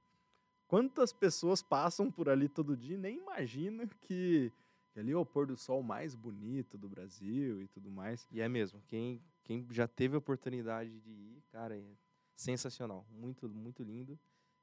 [0.69, 4.51] quantas pessoas passam por ali todo dia e nem imagina que,
[4.93, 8.27] que ali é o pôr do sol mais bonito do Brasil e tudo mais.
[8.31, 8.83] E é mesmo.
[8.87, 11.97] Quem, quem já teve a oportunidade de ir, cara, é
[12.37, 13.07] sensacional.
[13.11, 14.19] Muito, muito lindo.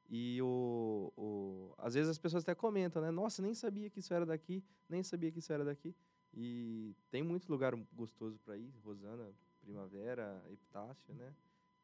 [0.07, 3.11] E o, o, às vezes as pessoas até comentam, né?
[3.11, 5.95] Nossa, nem sabia que isso era daqui, nem sabia que isso era daqui.
[6.34, 11.34] E tem muito lugar gostoso para ir, Rosana, Primavera, Epitácio, né?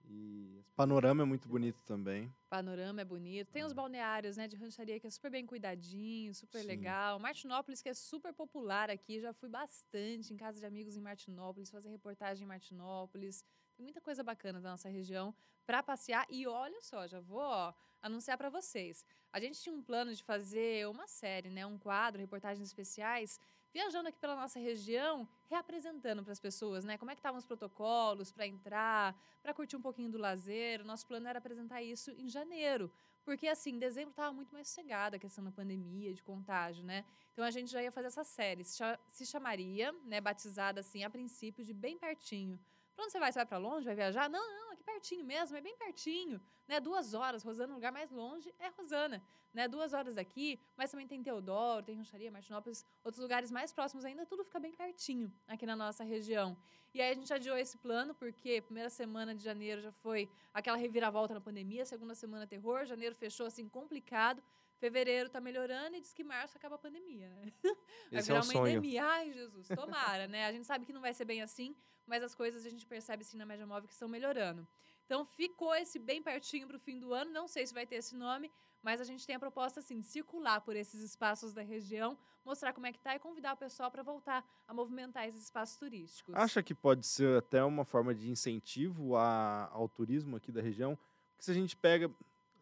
[0.09, 2.29] E Panorama é muito bonito também.
[2.49, 3.49] Panorama é bonito.
[3.49, 6.67] Tem os balneários, né, de rancharia que é super bem cuidadinho, super Sim.
[6.67, 7.17] legal.
[7.17, 9.21] Martinópolis, que é super popular aqui.
[9.21, 13.41] Já fui bastante em casa de amigos em Martinópolis, fazer reportagem em Martinópolis.
[13.77, 15.33] Tem muita coisa bacana da nossa região
[15.65, 16.25] para passear.
[16.29, 19.05] E olha só, já vou ó, anunciar para vocês.
[19.31, 23.39] A gente tinha um plano de fazer uma série, né, um quadro, reportagens especiais,
[23.75, 27.45] viajando aqui pela nossa região, reapresentando para as pessoas, né, como é que estavam os
[27.45, 29.13] protocolos para entrar,
[29.43, 30.79] para curtir um pouquinho do lazer.
[30.79, 32.89] O nosso plano era apresentar isso em janeiro.
[33.25, 37.03] Porque, assim, dezembro estava muito mais sossegada a questão da pandemia, de contágio, né?
[37.33, 38.63] Então, a gente já ia fazer essa série.
[38.63, 42.57] Se chamaria, né, batizada, assim, a princípio, de Bem Pertinho.
[42.95, 43.31] Pra onde você vai?
[43.31, 43.85] Você vai para longe?
[43.85, 44.29] Vai viajar?
[44.29, 46.41] Não, não, aqui pertinho mesmo, é bem pertinho.
[46.67, 46.79] Né?
[46.79, 47.43] Duas horas.
[47.43, 49.21] Rosana, o lugar mais longe é Rosana.
[49.53, 49.67] Né?
[49.67, 54.25] Duas horas daqui, mas também tem Teodoro, tem Rancharia, Martinópolis, outros lugares mais próximos ainda,
[54.25, 56.57] tudo fica bem pertinho aqui na nossa região.
[56.93, 60.77] E aí a gente adiou esse plano, porque primeira semana de janeiro já foi aquela
[60.77, 64.41] reviravolta na pandemia, segunda semana terror, janeiro fechou assim complicado,
[64.77, 67.51] fevereiro tá melhorando e diz que março acaba a pandemia, né?
[68.11, 68.67] Vai Esse é virar o uma sonho.
[68.67, 69.05] endemia.
[69.05, 70.45] Ai, Jesus, tomara, né?
[70.45, 71.75] A gente sabe que não vai ser bem assim,
[72.07, 74.67] mas as coisas a gente percebe sim na média móvel que estão melhorando.
[75.05, 77.95] Então ficou esse bem pertinho para o fim do ano, não sei se vai ter
[77.95, 78.51] esse nome,
[78.81, 82.73] mas a gente tem a proposta assim de circular por esses espaços da região, mostrar
[82.73, 86.33] como é que tá e convidar o pessoal para voltar a movimentar esses espaços turísticos.
[86.35, 90.95] Acha que pode ser até uma forma de incentivo a- ao turismo aqui da região?
[91.31, 92.09] Porque se a gente pega.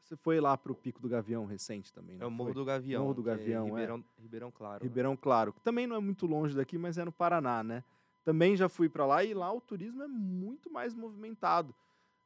[0.02, 2.56] Você foi lá para o Pico do Gavião recente também, É o Morro foi?
[2.56, 3.04] do Gavião.
[3.04, 3.70] Morro do é Gavião, é.
[3.70, 4.84] Ribeirão, Ribeirão Claro.
[4.84, 4.88] né?
[4.90, 7.86] Ribeirão Claro, que também não é muito longe daqui, mas é no Paraná, né?
[8.24, 11.76] Também já fui para lá e lá o turismo é muito mais movimentado.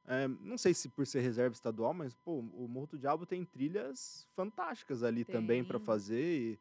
[0.06, 3.44] É, não sei se por ser reserva estadual, mas pô, o Morro do Diabo tem
[3.44, 5.86] trilhas fantásticas ali também para Tem.
[5.86, 6.60] fazer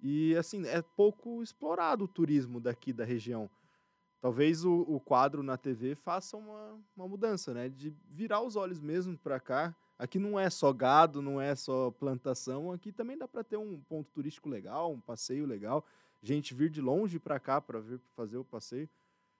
[0.00, 3.50] e, e, assim é pouco explorado o turismo daqui da região.
[4.20, 7.68] Talvez o, o quadro na TV faça uma, uma mudança, né?
[7.68, 9.74] De virar os olhos mesmo para cá.
[9.98, 12.70] Aqui não é só gado, não é só plantação.
[12.70, 15.84] Aqui também dá para ter um ponto turístico legal, um passeio legal.
[16.22, 18.88] Gente vir de longe para cá para vir fazer o passeio.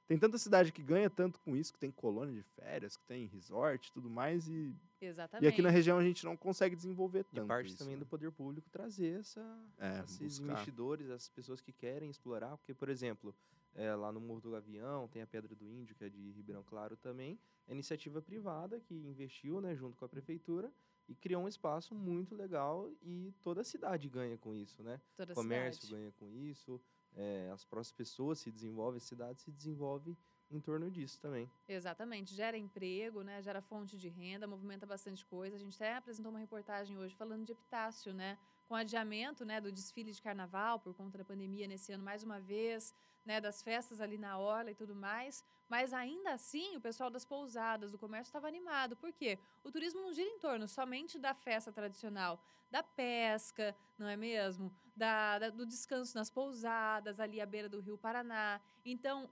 [0.07, 3.27] Tem tanta cidade que ganha tanto com isso, que tem colônia de férias, que tem
[3.27, 4.47] resort e tudo mais.
[4.47, 5.45] E, Exatamente.
[5.45, 7.49] e aqui na região a gente não consegue desenvolver E tanto.
[7.49, 8.01] parte isso, também né?
[8.01, 9.41] do poder público trazer essa,
[9.79, 10.45] É, esses buscar.
[10.45, 13.35] investidores, essas pessoas que querem explorar, porque, por exemplo,
[13.75, 16.63] é, lá no Morro do Gavião tem a Pedra do Índio, que é de Ribeirão
[16.63, 20.73] Claro também, é iniciativa privada que investiu né, junto com a prefeitura
[21.09, 25.01] e criou um espaço muito legal e toda a cidade ganha com isso, né?
[25.17, 26.01] Toda O comércio cidade.
[26.03, 26.81] ganha com isso,
[27.15, 30.17] é, as próprias pessoas se desenvolvem, a cidade se desenvolve
[30.51, 31.51] em torno disso também.
[31.69, 33.43] Exatamente, gera emprego, né?
[33.43, 35.57] Gera fonte de renda, movimenta bastante coisa.
[35.57, 38.39] A gente até apresentou uma reportagem hoje falando de Epitácio, né?
[38.69, 42.41] Com adiamento, né, do desfile de carnaval por conta da pandemia nesse ano mais uma
[42.41, 42.93] vez,
[43.27, 47.25] né, das festas ali na orla e tudo mais, mas ainda assim o pessoal das
[47.25, 48.97] pousadas, do comércio estava animado.
[48.97, 49.39] Por quê?
[49.65, 54.73] O turismo não gira em torno somente da festa tradicional, da pesca, não é mesmo?
[54.97, 58.59] Da, da- do descanso nas pousadas, ali à beira do Rio Paraná.
[58.83, 59.29] Então,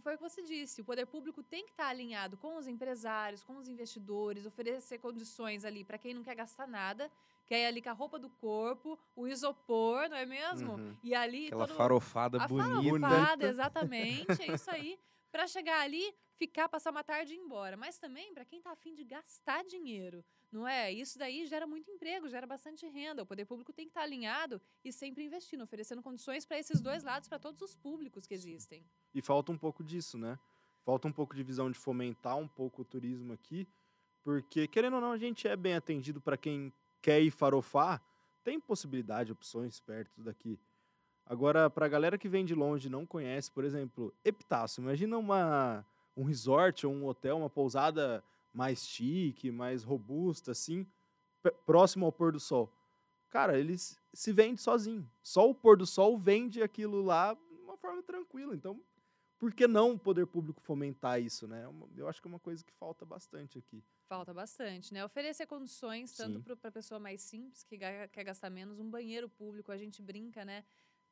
[0.00, 3.42] foi o que você disse, o poder público tem que estar alinhado com os empresários,
[3.42, 7.10] com os investidores, oferecer condições ali para quem não quer gastar nada,
[7.46, 10.74] quer ir ali com a roupa do corpo, o isopor, não é mesmo?
[10.74, 10.96] Uhum.
[11.02, 11.76] E ali Aquela todo...
[11.76, 13.00] farofada a bonita.
[13.08, 14.98] farofada, exatamente, é isso aí.
[15.30, 17.76] Para chegar ali, ficar, passar uma tarde e ir embora.
[17.76, 20.92] Mas também para quem tá afim de gastar dinheiro, não é?
[20.92, 23.22] Isso daí gera muito emprego, gera bastante renda.
[23.22, 27.02] O poder público tem que estar alinhado e sempre investindo, oferecendo condições para esses dois
[27.02, 28.84] lados, para todos os públicos que existem.
[29.14, 30.38] E falta um pouco disso, né?
[30.84, 33.68] Falta um pouco de visão de fomentar um pouco o turismo aqui,
[34.22, 36.72] porque, querendo ou não, a gente é bem atendido para quem
[37.02, 38.02] quer ir farofar,
[38.42, 40.58] tem possibilidade, opções perto daqui.
[41.28, 45.18] Agora, para a galera que vem de longe e não conhece, por exemplo, Epitácio, imagina
[45.18, 45.84] uma,
[46.16, 48.24] um resort ou um hotel, uma pousada
[48.54, 50.86] mais chique, mais robusta, assim,
[51.66, 52.72] próximo ao pôr do sol.
[53.28, 55.06] Cara, eles se vende sozinho.
[55.22, 58.54] Só o pôr do sol vende aquilo lá de uma forma tranquila.
[58.54, 58.80] Então,
[59.38, 61.62] por que não o poder público fomentar isso, né?
[61.62, 63.84] É Eu acho que é uma coisa que falta bastante aqui.
[64.08, 65.04] Falta bastante, né?
[65.04, 69.70] Oferecer condições, tanto para a pessoa mais simples, que quer gastar menos, um banheiro público,
[69.70, 70.64] a gente brinca, né?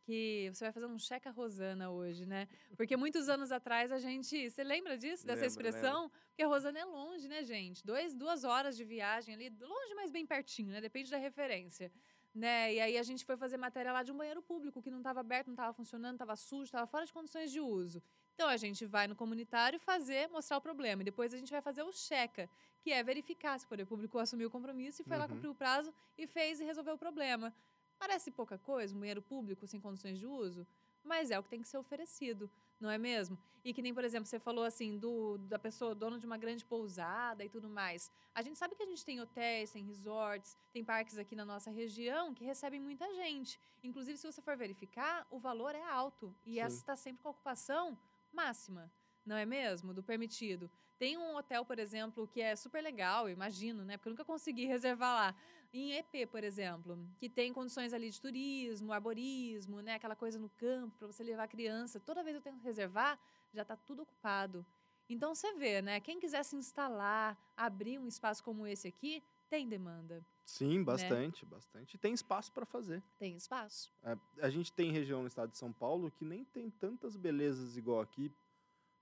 [0.07, 2.46] Que você vai fazer um checa Rosana hoje, né?
[2.76, 4.48] Porque muitos anos atrás a gente.
[4.48, 6.11] Você lembra disso, dessa Lembro, expressão?
[6.28, 7.84] Porque a Rosana é longe, né, gente?
[7.84, 10.80] Dois, duas horas de viagem ali, longe, mas bem pertinho, né?
[10.80, 11.90] Depende da referência.
[12.32, 12.74] Né?
[12.74, 15.20] E aí a gente foi fazer matéria lá de um banheiro público que não estava
[15.20, 18.00] aberto, não estava funcionando, estava sujo, estava fora de condições de uso.
[18.34, 21.00] Então a gente vai no comunitário fazer, mostrar o problema.
[21.02, 22.48] E depois a gente vai fazer o checa,
[22.82, 25.30] que é verificar se o poder público assumiu o compromisso e foi lá Uhum.
[25.30, 27.52] cumprir o prazo e fez e resolveu o problema.
[27.99, 30.66] Parece pouca coisa, um banheiro público sem condições de uso,
[31.03, 33.38] mas é o que tem que ser oferecido, não é mesmo?
[33.64, 36.64] E que nem, por exemplo, você falou assim, do, da pessoa, dono de uma grande
[36.64, 38.11] pousada e tudo mais.
[38.34, 41.70] A gente sabe que a gente tem hotéis, tem resorts, tem parques aqui na nossa
[41.70, 43.59] região que recebem muita gente.
[43.82, 46.34] Inclusive, se você for verificar, o valor é alto.
[46.44, 46.61] E Sim.
[46.61, 47.99] essa está sempre com a ocupação
[48.32, 48.90] máxima,
[49.24, 49.94] não é mesmo?
[49.94, 50.70] Do permitido.
[50.99, 53.97] Tem um hotel, por exemplo, que é super legal, imagino, né?
[53.97, 55.36] Porque eu nunca consegui reservar lá.
[55.77, 59.97] Em EP, por exemplo, que tem condições ali de turismo, arborismo, né?
[59.97, 62.01] Aquela coisa no campo para você levar a criança.
[62.01, 63.18] Toda vez eu tento reservar,
[63.53, 64.64] já está tudo ocupado.
[65.07, 66.01] Então você vê, né?
[66.01, 71.95] Quem quiser se instalar, abrir um espaço como esse aqui, tem demanda, Sim, bastante, bastante.
[71.97, 73.03] E tem espaço para fazer.
[73.18, 73.93] tem espaço.
[74.03, 77.77] É, a gente tem região no estado de São Paulo que nem tem tantas belezas
[77.77, 78.33] igual aqui.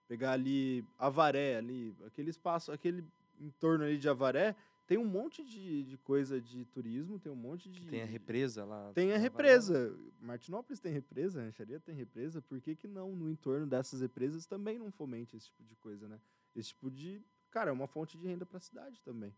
[0.08, 3.04] Pegar ali Avaré, ali, aquele espaço, aquele
[3.40, 4.56] entorno ali de Avaré,
[4.86, 7.86] tem um monte de, de coisa de turismo, tem um monte de.
[7.86, 8.92] Tem a represa lá.
[8.92, 9.96] Tem a represa.
[10.20, 12.42] Martinópolis tem represa, Rancharia tem represa.
[12.42, 16.06] Por que, que não, no entorno dessas represas, também não fomente esse tipo de coisa,
[16.06, 16.20] né?
[16.54, 17.22] Esse tipo de.
[17.50, 19.34] Cara, é uma fonte de renda para a cidade também.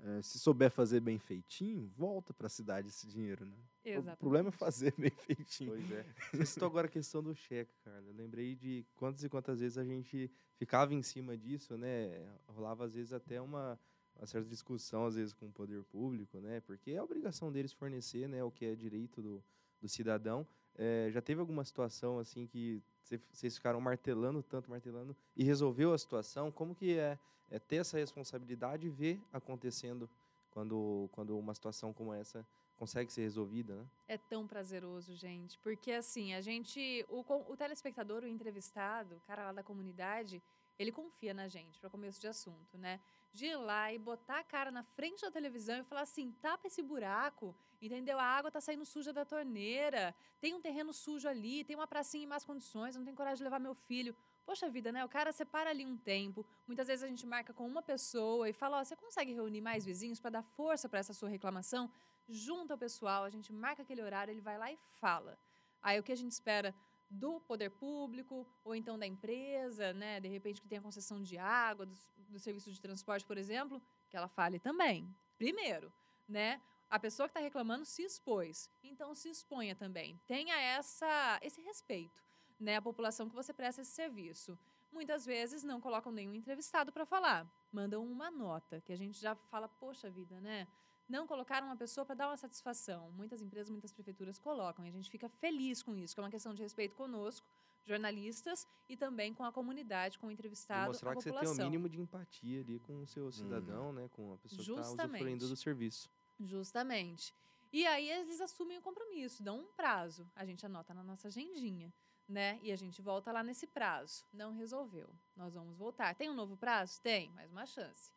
[0.00, 3.56] É, se souber fazer bem feitinho, volta para a cidade esse dinheiro, né?
[3.98, 5.70] O problema é fazer bem feitinho.
[5.70, 6.06] Pois é.
[6.32, 8.02] Você citou agora a questão do cheque, cara.
[8.06, 12.26] Eu lembrei de quantas e quantas vezes a gente ficava em cima disso, né?
[12.48, 13.78] Rolava, às vezes, até uma,
[14.16, 16.60] uma certa discussão, às vezes, com o poder público, né?
[16.60, 19.42] Porque é a obrigação deles fornecer né, o que é direito do,
[19.80, 20.46] do cidadão.
[20.76, 25.92] É, já teve alguma situação, assim, que cê- vocês ficaram martelando tanto, martelando, e resolveu
[25.92, 26.50] a situação?
[26.52, 27.18] Como que é,
[27.50, 30.08] é ter essa responsabilidade e ver acontecendo
[30.50, 32.46] quando, quando uma situação como essa
[32.76, 33.86] consegue ser resolvida, né?
[34.08, 35.58] É tão prazeroso, gente.
[35.58, 37.04] Porque, assim, a gente.
[37.08, 37.20] O,
[37.52, 40.42] o telespectador, o entrevistado, o cara lá da comunidade,
[40.78, 42.98] ele confia na gente, para começo de assunto, né?
[43.32, 46.66] De ir lá e botar a cara na frente da televisão e falar assim: tapa
[46.66, 48.18] esse buraco, entendeu?
[48.18, 52.24] A água tá saindo suja da torneira, tem um terreno sujo ali, tem uma pracinha
[52.24, 54.14] em más condições, não tenho coragem de levar meu filho.
[54.44, 55.04] Poxa vida, né?
[55.04, 56.44] O cara separa ali um tempo.
[56.66, 59.84] Muitas vezes a gente marca com uma pessoa e fala: Ó, você consegue reunir mais
[59.84, 61.90] vizinhos para dar força para essa sua reclamação?
[62.28, 65.38] junta o pessoal, a gente marca aquele horário, ele vai lá e fala.
[65.82, 66.74] Aí o que a gente espera
[67.10, 71.36] do poder público ou então da empresa, né, de repente que tem a concessão de
[71.36, 71.94] água, do,
[72.32, 73.80] do serviço de transporte, por exemplo,
[74.10, 75.08] que ela fale também.
[75.38, 75.92] Primeiro,
[76.28, 76.60] né?
[76.90, 80.20] A pessoa que está reclamando se expôs, então se exponha também.
[80.26, 82.22] Tenha essa esse respeito,
[82.60, 84.58] né, à população que você presta esse serviço.
[84.92, 89.34] Muitas vezes não colocam nenhum entrevistado para falar, mandam uma nota, que a gente já
[89.34, 90.68] fala, poxa vida, né?
[91.12, 93.10] não colocaram uma pessoa para dar uma satisfação.
[93.12, 96.30] Muitas empresas, muitas prefeituras colocam e a gente fica feliz com isso, que é uma
[96.30, 97.46] questão de respeito conosco,
[97.84, 101.56] jornalistas, e também com a comunidade, com o E entrevistado, mostrar a que você população.
[101.56, 104.08] tem o mínimo de empatia ali com o seu cidadão, né?
[104.12, 105.14] Com a pessoa que está Justamente.
[105.14, 106.10] usufruindo do serviço.
[106.40, 107.34] Justamente.
[107.72, 110.30] E aí eles assumem o compromisso, dão um prazo.
[110.36, 111.92] A gente anota na nossa agendinha,
[112.28, 112.60] né?
[112.62, 114.24] E a gente volta lá nesse prazo.
[114.32, 115.08] Não resolveu.
[115.34, 116.14] Nós vamos voltar.
[116.14, 117.00] Tem um novo prazo?
[117.00, 118.10] Tem, mais uma chance.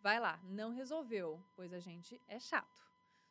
[0.00, 2.87] Vai lá, não resolveu, pois a gente é chato.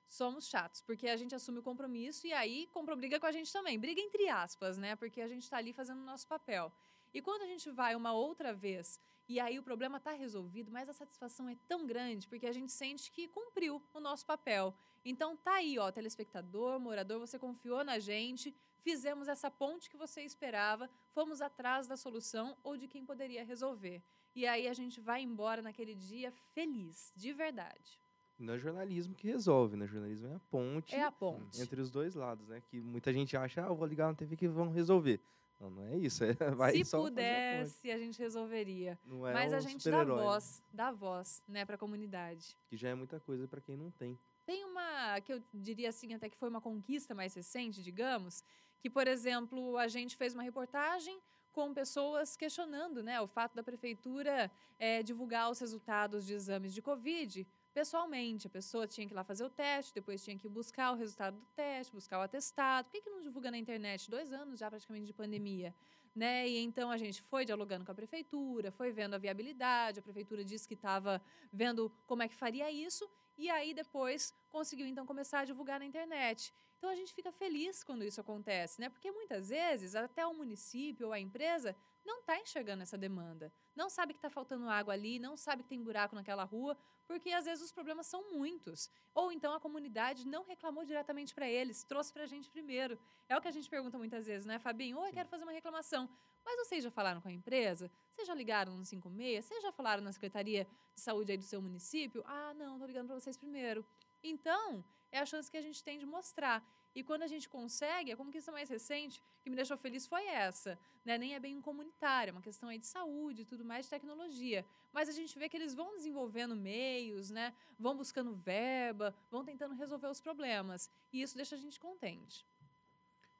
[0.07, 3.51] Somos chatos, porque a gente assume o compromisso e aí compra briga com a gente
[3.51, 3.77] também.
[3.79, 4.95] Briga entre aspas, né?
[4.95, 6.71] Porque a gente está ali fazendo o nosso papel.
[7.13, 8.99] E quando a gente vai uma outra vez
[9.29, 12.71] e aí o problema está resolvido, mas a satisfação é tão grande porque a gente
[12.71, 14.73] sente que cumpriu o nosso papel.
[15.03, 20.21] Então tá aí, ó, telespectador, morador, você confiou na gente, fizemos essa ponte que você
[20.21, 24.01] esperava, fomos atrás da solução ou de quem poderia resolver.
[24.33, 27.99] E aí a gente vai embora naquele dia feliz, de verdade.
[28.39, 29.87] Não é jornalismo que resolve, né?
[29.87, 31.59] Jornalismo é a ponte, é a ponte.
[31.61, 32.61] entre os dois lados, né?
[32.61, 35.19] Que muita gente acha, ah, eu vou ligar na TV que vão resolver.
[35.59, 36.23] Não, não é isso.
[36.23, 38.97] É, vai Se só pudesse, a, a, gente resolveria.
[39.05, 40.13] Não é Mas um a gente dá né?
[40.13, 42.55] voz, dá voz, né, para a comunidade.
[42.67, 44.17] Que já é muita coisa para quem não tem.
[44.45, 48.43] Tem uma que eu diria assim, até que foi uma conquista mais recente, digamos,
[48.79, 51.19] que por exemplo a gente fez uma reportagem
[51.51, 56.83] com pessoas questionando, né, o fato da prefeitura é, divulgar os resultados de exames de
[56.83, 57.47] Covid
[57.77, 58.47] pessoalmente.
[58.47, 61.35] A pessoa tinha que ir lá fazer o teste, depois tinha que buscar o resultado
[61.37, 62.85] do teste, buscar o atestado.
[62.85, 64.09] Por que, que não divulga na internet?
[64.09, 65.75] Dois anos já praticamente de pandemia.
[66.15, 66.47] Né?
[66.49, 70.43] E então a gente foi dialogando com a prefeitura, foi vendo a viabilidade, a prefeitura
[70.43, 71.21] disse que estava
[71.53, 73.07] vendo como é que faria isso,
[73.37, 76.51] e aí depois conseguiu então começar a divulgar na internet.
[76.79, 78.89] Então a gente fica feliz quando isso acontece, né?
[78.89, 81.75] Porque muitas vezes até o município ou a empresa
[82.07, 83.51] não está enxergando essa demanda.
[83.75, 87.31] Não sabe que está faltando água ali, não sabe que tem buraco naquela rua, porque
[87.31, 88.89] às vezes os problemas são muitos.
[89.13, 92.97] Ou então a comunidade não reclamou diretamente para eles, trouxe para a gente primeiro.
[93.27, 94.97] É o que a gente pergunta muitas vezes, né, Fabinho?
[94.99, 96.09] Oi, quero fazer uma reclamação.
[96.45, 97.91] Mas vocês já falaram com a empresa?
[98.13, 99.45] Vocês já ligaram no 56?
[99.45, 102.23] Vocês já falaram na Secretaria de Saúde aí do seu município?
[102.25, 103.85] Ah, não, estou ligando para vocês primeiro.
[104.23, 106.63] Então, é a chance que a gente tem de mostrar.
[106.97, 110.79] E quando a gente consegue, a conquista mais recente que me deixou feliz foi essa.
[111.05, 111.15] Né?
[111.15, 113.91] Nem é bem um comunitário, é uma questão aí de saúde e tudo mais, de
[113.91, 114.65] tecnologia.
[114.91, 117.53] Mas a gente vê que eles vão desenvolvendo meios, né?
[117.77, 120.89] vão buscando verba, vão tentando resolver os problemas.
[121.13, 122.43] E isso deixa a gente contente.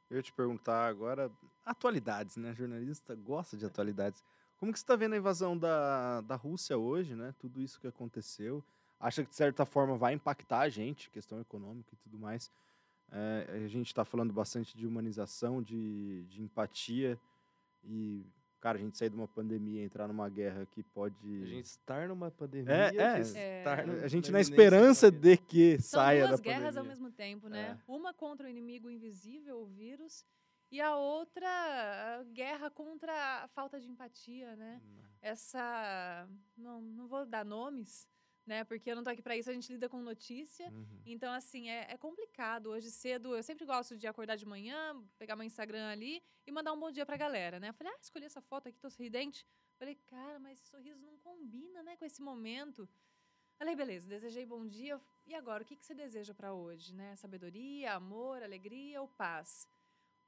[0.07, 1.31] Eu ia te perguntar agora,
[1.65, 2.53] atualidades, né?
[2.53, 4.23] Jornalista gosta de atualidades.
[4.59, 7.33] Como que você está vendo a invasão da, da Rússia hoje, né?
[7.39, 8.63] Tudo isso que aconteceu.
[8.99, 12.51] Acha que, de certa forma, vai impactar a gente, questão econômica e tudo mais.
[13.11, 17.17] É, a gente está falando bastante de humanização, de, de empatia
[17.83, 18.25] e
[18.59, 21.15] cara, a gente sair de uma pandemia, entrar numa guerra que pode.
[21.43, 22.73] A gente estar numa pandemia.
[22.73, 23.19] É, é.
[23.19, 26.59] Estar a gente na esperança de que São saia da duas pandemia.
[26.59, 27.77] guerras ao mesmo tempo, né?
[27.79, 27.91] É.
[27.91, 30.25] Uma contra o inimigo invisível, o vírus,
[30.71, 31.47] e a outra
[32.19, 34.81] a guerra contra a falta de empatia, né?
[35.21, 36.27] Essa.
[36.57, 38.07] Não, não vou dar nomes,
[38.47, 38.63] né?
[38.63, 40.69] Porque eu não tô aqui para isso, a gente lida com notícia.
[40.69, 41.01] Uhum.
[41.05, 42.67] Então, assim, é, é complicado.
[42.67, 46.71] Hoje cedo, eu sempre gosto de acordar de manhã, pegar meu Instagram ali e mandar
[46.71, 47.69] um bom dia pra galera, né?
[47.69, 49.45] Eu falei, ah, escolhi essa foto aqui, tô sorridente.
[49.77, 52.89] Falei, cara, mas esse sorriso não combina, né, com esse momento.
[53.57, 54.99] Falei, beleza, desejei bom dia.
[55.25, 57.15] E agora, o que, que você deseja para hoje, né?
[57.15, 59.67] Sabedoria, amor, alegria ou paz?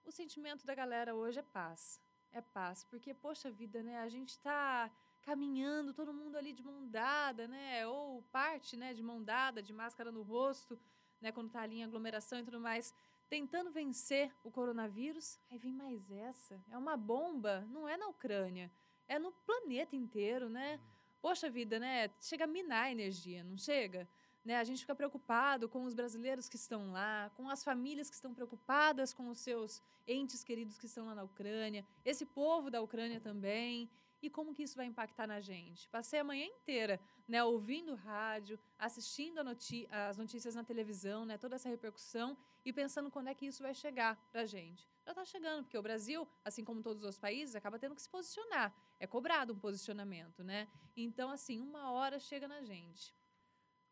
[0.03, 2.01] O sentimento da galera hoje é paz.
[2.31, 2.83] É paz.
[2.83, 3.99] Porque, poxa vida, né?
[3.99, 4.91] A gente tá
[5.29, 7.85] caminhando, todo mundo ali de mão dada, né?
[7.85, 10.79] Ou parte, né, de mão dada, de máscara no rosto,
[11.21, 12.95] né, quando tá ali em aglomeração e tudo mais,
[13.29, 15.39] tentando vencer o coronavírus.
[15.51, 16.59] Aí vem mais essa.
[16.71, 18.71] É uma bomba, não é na Ucrânia,
[19.07, 20.79] é no planeta inteiro, né?
[21.21, 22.09] Poxa vida, né?
[22.19, 24.07] Chega a minar a energia, não chega?
[24.43, 24.57] Né?
[24.57, 28.33] A gente fica preocupado com os brasileiros que estão lá, com as famílias que estão
[28.33, 33.19] preocupadas com os seus entes queridos que estão lá na Ucrânia, esse povo da Ucrânia
[33.19, 33.87] também
[34.21, 35.87] e como que isso vai impactar na gente.
[35.89, 41.55] Passei a manhã inteira, né, ouvindo rádio, assistindo noti as notícias na televisão, né, toda
[41.55, 44.87] essa repercussão e pensando quando é que isso vai chegar para a gente.
[45.05, 48.09] Já está chegando, porque o Brasil, assim como todos os países, acaba tendo que se
[48.09, 48.73] posicionar.
[48.99, 50.67] É cobrado um posicionamento, né?
[50.95, 53.15] Então, assim, uma hora chega na gente.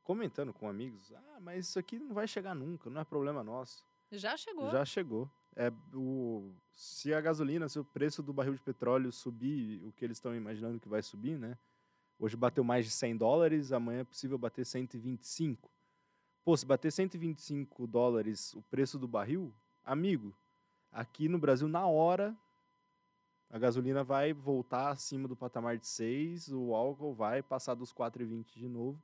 [0.03, 3.83] Comentando com amigos, ah, mas isso aqui não vai chegar nunca, não é problema nosso.
[4.11, 4.69] Já chegou.
[4.69, 5.29] Já chegou.
[5.59, 10.05] É, o, se a gasolina, se o preço do barril de petróleo subir, o que
[10.05, 11.57] eles estão imaginando que vai subir, né?
[12.19, 15.71] Hoje bateu mais de 100 dólares, amanhã é possível bater 125.
[16.45, 19.51] Pô, se bater 125 dólares o preço do barril,
[19.83, 20.31] amigo,
[20.91, 22.37] aqui no Brasil, na hora,
[23.49, 28.59] a gasolina vai voltar acima do patamar de 6, o álcool vai passar dos 4,20
[28.59, 29.01] de novo.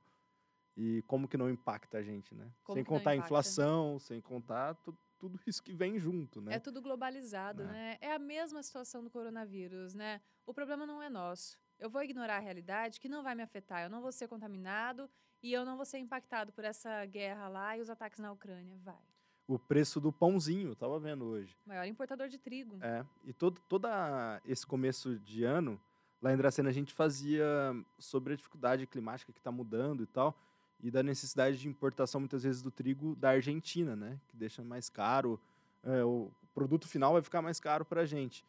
[0.78, 2.51] E como que não impacta a gente, né?
[2.64, 6.55] Como sem contar a inflação, sem contar tu- tudo isso que vem junto, né?
[6.55, 7.65] É tudo globalizado, É.
[7.65, 7.97] né?
[8.01, 10.19] É a mesma situação do coronavírus, né?
[10.45, 11.57] O problema não é nosso.
[11.80, 13.84] Eu vou ignorar a realidade que não vai me afetar.
[13.84, 15.09] Eu não vou ser contaminado
[15.41, 18.78] e eu não vou ser impactado por essa guerra lá e os ataques na Ucrânia.
[18.84, 18.99] Vai.
[19.47, 21.57] O preço do pãozinho, eu tava vendo hoje.
[21.65, 22.78] Maior importador de trigo.
[22.82, 25.80] É, e todo toda esse começo de ano,
[26.21, 27.45] lá em Dracena a gente fazia
[27.97, 30.38] sobre a dificuldade climática que está mudando e tal,
[30.84, 34.19] e da necessidade de importação muitas vezes do trigo da Argentina, né?
[34.27, 35.39] Que deixa mais caro,
[35.81, 38.45] é, o produto final vai ficar mais caro para a gente.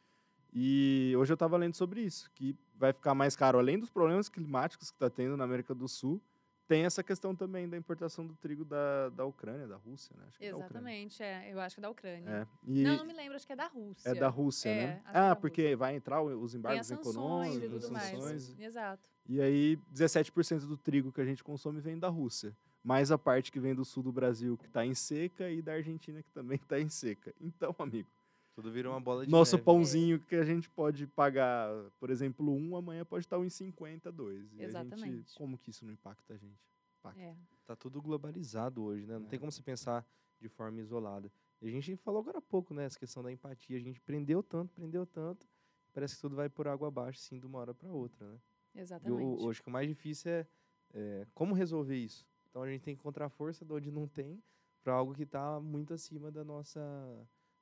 [0.53, 4.28] E hoje eu estava lendo sobre isso, que vai ficar mais caro, além dos problemas
[4.28, 6.20] climáticos que está tendo na América do Sul,
[6.66, 10.24] tem essa questão também da importação do trigo da, da Ucrânia, da Rússia, né?
[10.28, 10.49] Acho que é.
[10.49, 11.53] Exatamente, é.
[11.53, 12.30] Eu acho que é da Ucrânia.
[12.30, 12.47] É.
[12.66, 14.09] E Não, não me lembro, acho que é da Rússia.
[14.09, 15.03] é da Rússia, É, né?
[15.05, 15.76] é Ah, da porque Rússia.
[15.76, 18.59] vai entrar os Tem embargos as sanções econômicos, as sanções.
[18.59, 19.09] Exato.
[19.27, 22.55] E aí, 17% do trigo que a gente consome vem da Rússia.
[22.83, 25.72] Mais a parte que vem do sul do Brasil, que está em seca, e da
[25.72, 27.35] Argentina, que também está em seca.
[27.41, 28.09] Então, amigo,
[28.55, 29.64] Tudo vira uma bola de nosso neve.
[29.64, 31.68] pãozinho que a gente pode pagar,
[31.99, 34.43] por exemplo, um, amanhã pode estar 1,50, dois.
[34.53, 35.35] E a gente, Exatamente.
[35.35, 36.61] como que isso não impacta a gente?
[37.01, 37.20] Impacta.
[37.20, 37.35] É.
[37.66, 39.18] Tá tudo globalizado hoje, né?
[39.18, 39.29] Não É.
[39.31, 40.07] tem como você pensar
[40.41, 41.33] de forma isolada.
[41.62, 42.85] E a gente falou agora há pouco, né?
[42.85, 43.77] Essa questão da empatia.
[43.79, 45.49] A gente prendeu tanto, prendeu tanto.
[45.95, 48.39] Parece que tudo vai por água abaixo, sim, de uma hora para outra, né?
[48.75, 49.45] E o- Exatamente.
[49.45, 50.47] hoje que o mais difícil é,
[50.95, 52.27] é como resolver isso.
[52.51, 54.43] Então a gente tem que encontrar força de onde não tem
[54.83, 56.81] para algo que está muito acima da nossa,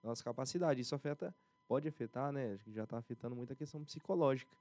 [0.02, 0.80] da nossa capacidade.
[0.80, 1.34] Isso afeta,
[1.68, 2.52] pode afetar, né?
[2.54, 4.52] Acho que já está afetando muito a questão psicológica,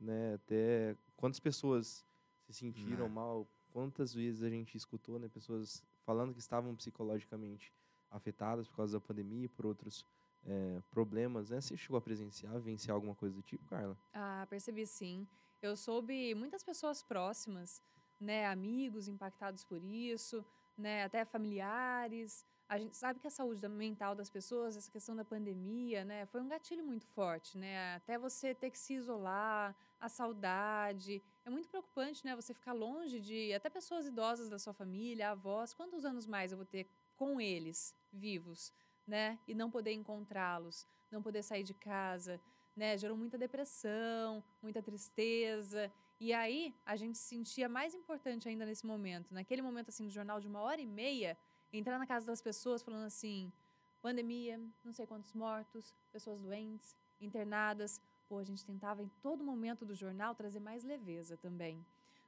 [0.00, 0.34] né?
[0.34, 2.04] Até quantas pessoas
[2.46, 3.08] se sentiram É.
[3.08, 5.28] mal, quantas vezes a gente escutou, né?
[5.28, 7.72] Pessoas falando que estavam psicologicamente
[8.10, 10.04] afetadas por causa da pandemia e por outros
[10.46, 11.60] eh, problemas, né?
[11.60, 13.96] Você chegou a presenciar, vivenciar alguma coisa do tipo, Carla?
[14.14, 15.26] Ah, percebi sim.
[15.60, 17.82] Eu soube muitas pessoas próximas,
[18.20, 20.44] né, amigos impactados por isso,
[20.76, 22.44] né, até familiares.
[22.68, 26.40] A gente sabe que a saúde mental das pessoas, essa questão da pandemia, né, foi
[26.40, 27.94] um gatilho muito forte, né?
[27.96, 31.22] Até você ter que se isolar, a saudade.
[31.44, 35.74] É muito preocupante, né, você ficar longe de até pessoas idosas da sua família, avós.
[35.74, 36.86] Quantos anos mais eu vou ter
[37.16, 38.72] com eles vivos,
[39.06, 39.38] né?
[39.48, 42.40] E não poder encontrá-los, não poder sair de casa,
[42.78, 42.96] né?
[42.96, 45.92] Gerou muita depressão, muita tristeza.
[46.20, 49.34] E aí, a gente se sentia mais importante ainda nesse momento.
[49.34, 51.36] Naquele momento, assim, do jornal de uma hora e meia,
[51.72, 53.52] entrar na casa das pessoas falando assim,
[54.00, 58.00] pandemia, não sei quantos mortos, pessoas doentes, internadas.
[58.28, 61.84] Pô, a gente tentava em todo momento do jornal trazer mais leveza também,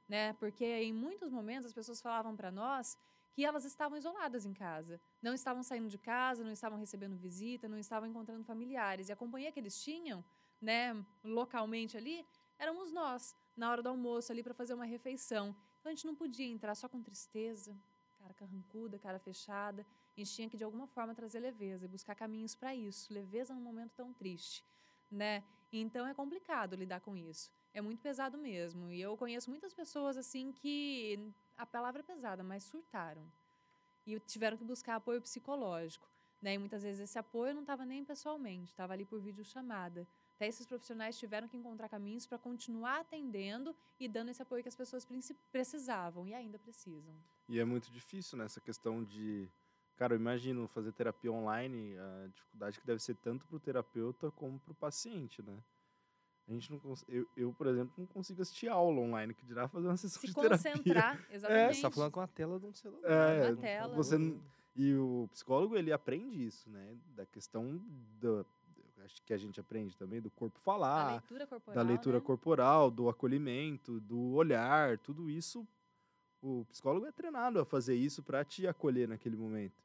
[0.07, 0.33] né?
[0.33, 2.97] Porque em muitos momentos as pessoas falavam para nós
[3.33, 7.67] que elas estavam isoladas em casa, não estavam saindo de casa, não estavam recebendo visita,
[7.67, 9.07] não estavam encontrando familiares.
[9.07, 10.23] E a companhia que eles tinham,
[10.61, 12.25] né, localmente ali,
[12.59, 15.55] éramos nós, na hora do almoço ali para fazer uma refeição.
[15.79, 17.75] Então a gente não podia entrar só com tristeza,
[18.19, 19.85] cara carrancuda, cara fechada.
[20.15, 23.53] A gente tinha que de alguma forma trazer leveza e buscar caminhos para isso, leveza
[23.53, 24.63] num momento tão triste,
[25.09, 25.43] né?
[25.71, 27.49] Então é complicado lidar com isso.
[27.73, 28.91] É muito pesado mesmo.
[28.91, 33.23] E eu conheço muitas pessoas assim que a palavra é pesada, mas surtaram.
[34.05, 36.07] E tiveram que buscar apoio psicológico.
[36.41, 36.55] Né?
[36.55, 40.07] E muitas vezes esse apoio não estava nem pessoalmente, estava ali por videochamada.
[40.41, 44.69] Até esses profissionais tiveram que encontrar caminhos para continuar atendendo e dando esse apoio que
[44.69, 45.07] as pessoas
[45.51, 47.13] precisavam e ainda precisam.
[47.47, 49.47] E é muito difícil nessa questão de.
[49.97, 54.31] Cara, eu imagino fazer terapia online, a dificuldade que deve ser tanto para o terapeuta
[54.31, 55.59] como para o paciente, né?
[56.47, 57.05] A gente não cons...
[57.07, 60.27] eu, eu, por exemplo, não consigo assistir aula online, que dirá fazer uma sessão Se
[60.27, 60.71] de terapia.
[60.73, 61.75] concentrar, exatamente.
[61.75, 63.07] Você tá falando com a tela de um celular.
[63.07, 63.95] É, Uma tela.
[63.95, 64.41] você n-
[64.75, 66.97] e o psicólogo ele aprende isso, né?
[67.15, 67.77] Da questão
[68.19, 68.43] do,
[69.05, 71.75] acho que a gente aprende também do corpo falar, leitura corporal.
[71.75, 72.23] da leitura né?
[72.23, 75.67] corporal, do acolhimento, do olhar, tudo isso
[76.41, 79.79] o psicólogo é treinado a fazer isso para te acolher naquele momento.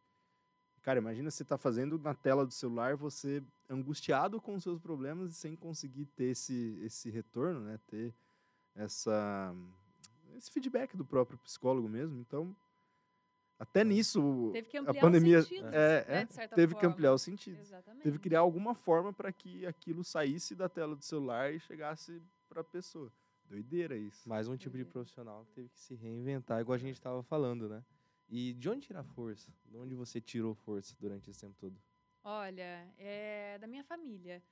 [0.83, 5.33] Cara, imagina você tá fazendo na tela do celular, você angustiado com os seus problemas
[5.33, 7.79] e sem conseguir ter esse, esse retorno, né?
[7.87, 8.14] Ter
[8.75, 9.55] essa
[10.37, 12.19] esse feedback do próprio psicólogo mesmo.
[12.21, 12.55] Então,
[13.59, 16.81] até nisso Teve que a pandemia os sentidos, é, né, é, de certa teve que
[16.81, 16.95] forma.
[16.95, 17.61] ampliar os sentidos.
[17.61, 18.03] Exatamente.
[18.03, 22.23] Teve que criar alguma forma para que aquilo saísse da tela do celular e chegasse
[22.49, 23.11] para a pessoa.
[23.49, 24.29] Doideira isso.
[24.29, 27.69] Mais um tipo de profissional que teve que se reinventar, igual a gente estava falando,
[27.69, 27.83] né?
[28.29, 29.51] E de onde tirar força?
[29.65, 31.81] De onde você tirou força durante esse tempo todo?
[32.25, 34.43] Olha, é da minha família.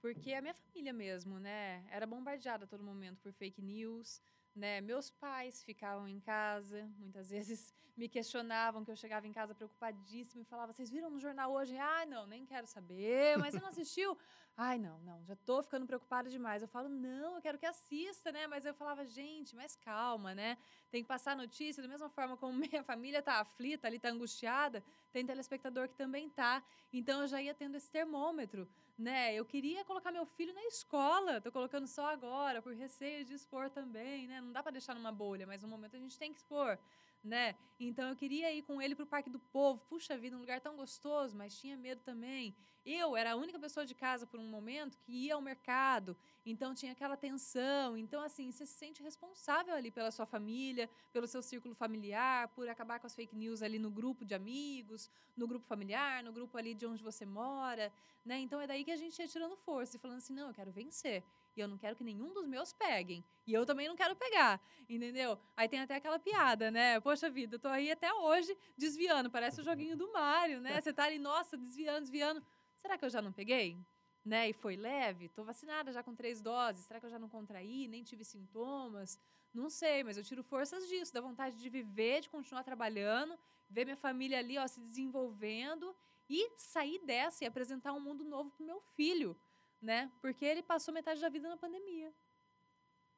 [0.00, 1.84] Porque a minha família mesmo, né?
[1.90, 4.22] Era bombardeada a todo momento por fake news,
[4.54, 4.80] né?
[4.80, 10.42] Meus pais ficavam em casa, muitas vezes me questionavam que eu chegava em casa preocupadíssima
[10.42, 13.36] e falava: "Vocês viram no jornal hoje?" "Ai, não, nem quero saber.
[13.38, 14.16] Mas você não assistiu?"
[14.56, 18.30] "Ai, não, não, já tô ficando preocupada demais." Eu falo: "Não, eu quero que assista,
[18.32, 20.56] né?" Mas eu falava: "Gente, mais calma, né?
[20.90, 24.82] Tem que passar notícia da mesma forma como minha família tá aflita, ali tá angustiada,
[25.12, 26.62] tem telespectador que também tá.
[26.92, 29.34] Então eu já ia tendo esse termômetro, né?
[29.34, 33.70] Eu queria colocar meu filho na escola, tô colocando só agora, por receio de expor
[33.70, 34.40] também, né?
[34.40, 36.78] Não dá para deixar numa bolha, mas no momento a gente tem que expor,
[37.24, 37.54] né?
[37.80, 40.76] Então eu queria ir com ele pro Parque do Povo, puxa vida, um lugar tão
[40.76, 42.54] gostoso, mas tinha medo também.
[42.84, 46.14] Eu era a única pessoa de casa por um momento que ia ao mercado,
[46.44, 47.96] então tinha aquela tensão.
[47.96, 52.68] Então, assim, você se sente responsável ali pela sua família, pelo seu círculo familiar, por
[52.68, 56.58] acabar com as fake news ali no grupo de amigos, no grupo familiar, no grupo
[56.58, 57.90] ali de onde você mora,
[58.24, 58.38] né?
[58.38, 60.70] Então é daí que a gente ia tirando força e falando assim, não, eu quero
[60.70, 61.24] vencer.
[61.56, 63.24] E eu não quero que nenhum dos meus peguem.
[63.46, 65.38] E eu também não quero pegar, entendeu?
[65.56, 67.00] Aí tem até aquela piada, né?
[67.00, 70.70] Poxa vida, eu tô aí até hoje desviando, parece o joguinho do Mario, né?
[70.80, 72.42] Você tá ali, nossa, desviando, desviando.
[72.76, 73.78] Será que eu já não peguei?
[74.24, 74.48] Né?
[74.48, 75.28] E foi leve?
[75.28, 76.86] Tô vacinada já com três doses.
[76.86, 77.86] Será que eu já não contraí?
[77.86, 79.18] Nem tive sintomas?
[79.52, 83.38] Não sei, mas eu tiro forças disso, da vontade de viver, de continuar trabalhando,
[83.68, 85.94] ver minha família ali, ó, se desenvolvendo
[86.28, 89.36] e sair dessa e apresentar um mundo novo pro meu filho
[89.80, 90.10] né?
[90.20, 92.12] Porque ele passou metade da vida na pandemia.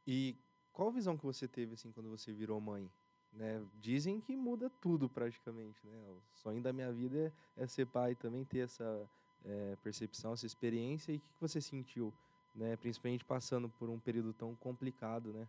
[0.06, 0.36] E
[0.72, 2.90] qual visão que você teve assim quando você virou mãe?
[3.32, 3.62] Né?
[3.80, 5.96] Dizem que muda tudo praticamente, né?
[6.10, 9.08] O sonho da minha vida é, é ser pai também ter essa
[9.44, 12.12] é, percepção, essa experiência e o que, que você sentiu,
[12.54, 12.76] né?
[12.76, 15.48] Principalmente passando por um período tão complicado, né?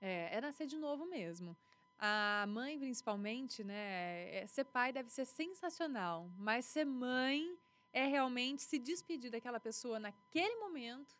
[0.00, 1.56] É, é nascer de novo mesmo.
[1.98, 4.34] A mãe, principalmente, né?
[4.34, 7.56] É, ser pai deve ser sensacional, mas ser mãe
[7.92, 11.14] é realmente se despedir daquela pessoa naquele momento,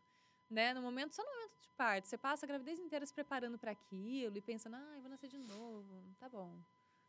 [0.49, 0.73] né?
[0.73, 2.09] No momento, só no momento de parto.
[2.09, 5.39] Você passa a gravidez inteira se preparando para aquilo e pensando, ah, vou nascer de
[5.39, 6.57] novo, tá bom.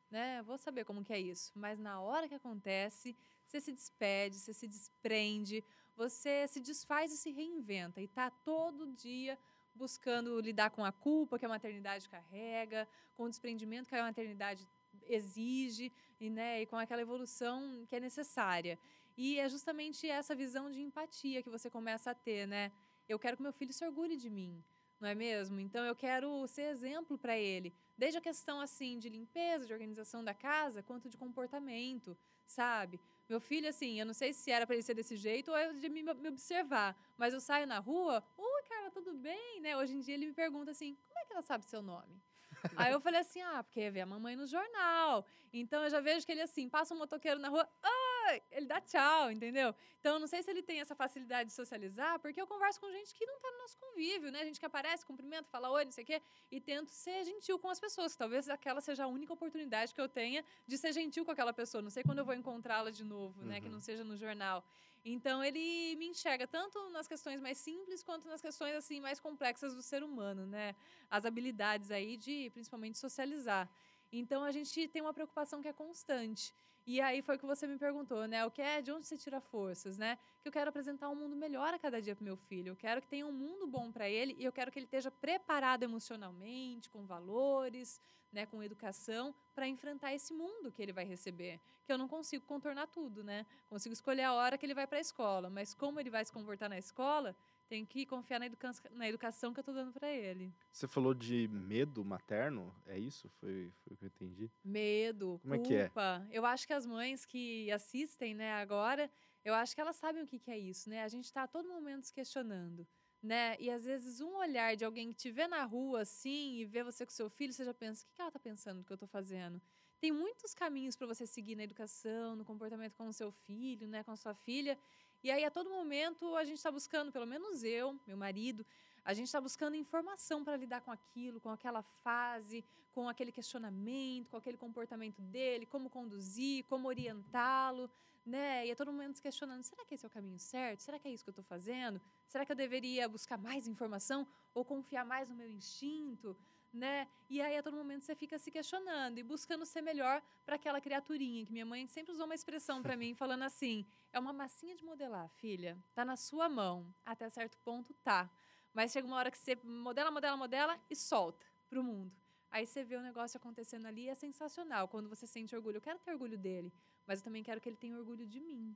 [0.09, 0.41] Né?
[0.43, 1.51] Vou saber como que é isso.
[1.55, 5.63] Mas na hora que acontece, você se despede, você se desprende,
[5.95, 8.01] você se desfaz e se reinventa.
[8.01, 9.37] E tá todo dia
[9.75, 14.67] buscando lidar com a culpa que a maternidade carrega, com o desprendimento que a maternidade
[15.07, 18.79] exige, e, né, e com aquela evolução que é necessária.
[19.17, 22.71] E é justamente essa visão de empatia que você começa a ter, né?
[23.07, 24.63] Eu quero que meu filho se orgulhe de mim,
[24.99, 25.59] não é mesmo?
[25.59, 30.23] Então eu quero ser exemplo para ele, desde a questão assim de limpeza, de organização
[30.23, 32.99] da casa, quanto de comportamento, sabe?
[33.29, 35.73] Meu filho, assim, eu não sei se era para ele ser desse jeito ou é
[35.73, 39.77] de me, me observar, mas eu saio na rua, oi, Carla, tudo bem, né?
[39.77, 42.21] Hoje em dia ele me pergunta assim, como é que ela sabe seu nome?
[42.77, 45.25] Aí eu falei assim, ah, porque vê a mamãe no jornal.
[45.51, 48.02] Então eu já vejo que ele assim, passa um motoqueiro na rua, ah,
[48.51, 49.73] ele dá tchau, entendeu?
[49.99, 53.13] Então, não sei se ele tem essa facilidade de socializar, porque eu converso com gente
[53.15, 54.43] que não está no nosso convívio, né?
[54.43, 56.21] Gente que aparece, cumprimenta, fala oi, não sei o quê,
[56.51, 58.15] e tento ser gentil com as pessoas.
[58.15, 61.81] Talvez aquela seja a única oportunidade que eu tenha de ser gentil com aquela pessoa.
[61.81, 63.47] Não sei quando eu vou encontrá-la de novo, uhum.
[63.47, 63.61] né?
[63.61, 63.81] Que não uhum.
[63.81, 64.63] seja no jornal.
[65.05, 69.75] Então, ele me enxerga tanto nas questões mais simples quanto nas questões, assim, mais complexas
[69.75, 70.75] do ser humano, né?
[71.09, 73.69] As habilidades aí de, principalmente, socializar.
[74.11, 76.53] Então, a gente tem uma preocupação que é constante.
[76.85, 78.45] E aí foi o que você me perguntou, né?
[78.45, 80.17] O que é de onde você tira forças, né?
[80.41, 82.71] Que eu quero apresentar um mundo melhor a cada dia para meu filho.
[82.71, 85.09] Eu quero que tenha um mundo bom para ele e eu quero que ele esteja
[85.09, 88.01] preparado emocionalmente, com valores,
[88.33, 91.61] né, com educação para enfrentar esse mundo que ele vai receber.
[91.85, 93.45] Que eu não consigo contornar tudo, né?
[93.69, 96.33] Consigo escolher a hora que ele vai para a escola, mas como ele vai se
[96.33, 97.35] comportar na escola,
[97.67, 100.53] tem que confiar na, educa na educação que eu estou dando para ele.
[100.71, 103.29] Você falou de medo materno, é isso?
[103.39, 104.51] Foi, foi o que eu entendi?
[104.63, 105.65] Medo, Como culpa.
[105.65, 106.37] É que é?
[106.37, 109.09] Eu acho que as mães que assistem né, agora,
[109.43, 111.03] eu acho que elas sabem o que, que é isso, né?
[111.03, 112.87] A gente está a todo momento se questionando.
[113.21, 113.55] Né?
[113.57, 116.83] E às vezes um olhar de alguém que te vê na rua assim e vê
[116.83, 118.95] você com seu filho, você já pensa: o que ela está pensando do que eu
[118.95, 119.61] estou fazendo?
[120.03, 124.03] Tem muitos caminhos para você seguir na educação, no comportamento com o seu filho, né,
[124.03, 124.77] com a sua filha.
[125.23, 128.65] E aí, a todo momento, a gente está buscando, pelo menos eu, meu marido,
[129.05, 132.61] a gente está buscando informação para lidar com aquilo, com aquela fase,
[132.93, 137.89] com aquele questionamento, com aquele comportamento dele, como conduzir, como orientá-lo,
[138.25, 138.67] né?
[138.67, 140.81] E a todo momento se questionando: será que esse é o caminho certo?
[140.81, 142.01] Será que é isso que eu estou fazendo?
[142.27, 146.35] Será que eu deveria buscar mais informação ou confiar mais no meu instinto?
[146.73, 147.07] Né?
[147.29, 150.81] E aí, a todo momento, você fica se questionando e buscando ser melhor para aquela
[150.81, 154.75] criaturinha, que minha mãe sempre usou uma expressão para mim, falando assim: é uma massinha
[154.75, 155.77] de modelar, filha.
[155.93, 156.93] Tá na sua mão.
[157.05, 158.29] Até certo ponto, tá.
[158.73, 162.11] Mas chega uma hora que você modela, modela, modela e solta para o mundo.
[162.49, 164.87] Aí você vê o negócio acontecendo ali e é sensacional.
[164.87, 166.71] Quando você sente orgulho, eu quero ter orgulho dele,
[167.05, 168.75] mas eu também quero que ele tenha orgulho de mim,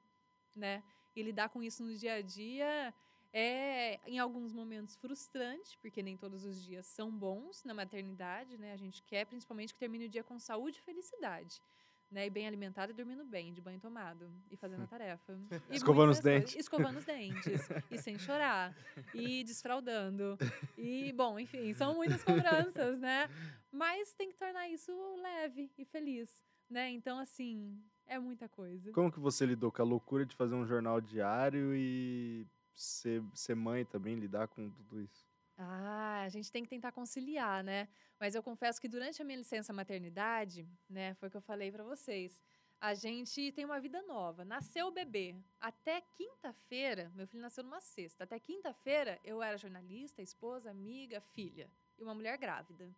[0.55, 0.83] né?
[1.15, 2.93] E lidar com isso no dia a dia
[3.33, 8.73] é, em alguns momentos, frustrante, porque nem todos os dias são bons na maternidade, né?
[8.73, 11.61] A gente quer, principalmente, que termine o dia com saúde e felicidade.
[12.09, 15.37] Né, e bem alimentado e dormindo bem, de banho tomado e fazendo a tarefa.
[15.69, 16.55] E escovando os dentes.
[16.55, 17.67] Escovando os dentes.
[17.91, 18.73] e sem chorar.
[19.13, 20.37] E desfraudando.
[20.77, 23.29] E, bom, enfim, são muitas cobranças, né?
[23.69, 24.89] Mas tem que tornar isso
[25.21, 26.89] leve e feliz, né?
[26.91, 28.89] Então, assim, é muita coisa.
[28.93, 32.47] Como que você lidou com a loucura de fazer um jornal diário e
[32.77, 35.27] ser, ser mãe também, lidar com tudo isso?
[35.57, 37.87] Ah, a gente tem que tentar conciliar, né?
[38.19, 41.71] Mas eu confesso que durante a minha licença maternidade, né, foi o que eu falei
[41.71, 42.41] para vocês.
[42.79, 44.45] A gente tem uma vida nova.
[44.45, 45.35] Nasceu o bebê.
[45.59, 48.23] Até quinta-feira, meu filho nasceu numa sexta.
[48.23, 52.95] Até quinta-feira, eu era jornalista, esposa, amiga, filha e uma mulher grávida.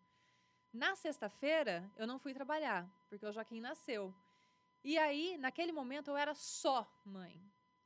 [0.73, 4.13] Na sexta-feira, eu não fui trabalhar, porque o Joaquim nasceu.
[4.83, 7.41] E aí, naquele momento, eu era só mãe.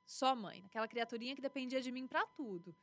[0.06, 0.64] Só mãe.
[0.66, 2.76] Aquela criaturinha que dependia de mim para tudo.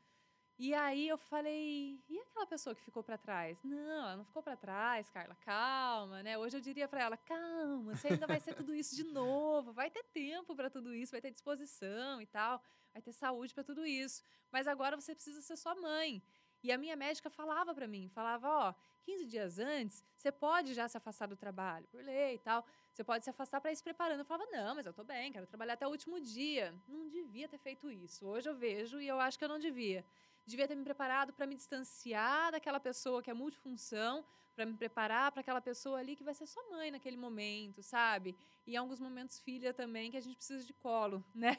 [0.63, 3.63] E aí eu falei, e aquela pessoa que ficou para trás?
[3.65, 6.37] Não, ela não ficou para trás, Carla, calma, né?
[6.37, 9.91] Hoje eu diria para ela, calma, você ainda vai ser tudo isso de novo, vai
[9.91, 12.63] ter tempo para tudo isso, vai ter disposição e tal,
[12.93, 14.23] vai ter saúde para tudo isso.
[14.53, 16.23] Mas agora você precisa ser sua mãe.
[16.63, 20.87] E a minha médica falava para mim, falava, ó, 15 dias antes, você pode já
[20.89, 22.65] se afastar do trabalho, por lei e tal.
[22.93, 24.21] Você pode se afastar para ir se preparando.
[24.21, 26.75] Eu falava, não, mas eu tô bem, quero trabalhar até o último dia.
[26.87, 28.27] Não devia ter feito isso.
[28.27, 30.05] Hoje eu vejo e eu acho que eu não devia
[30.47, 34.25] devia ter me preparado para me distanciar daquela pessoa que é multifunção,
[34.61, 38.37] para me preparar para aquela pessoa ali que vai ser sua mãe naquele momento, sabe?
[38.67, 41.57] E em alguns momentos filha também, que a gente precisa de colo, né?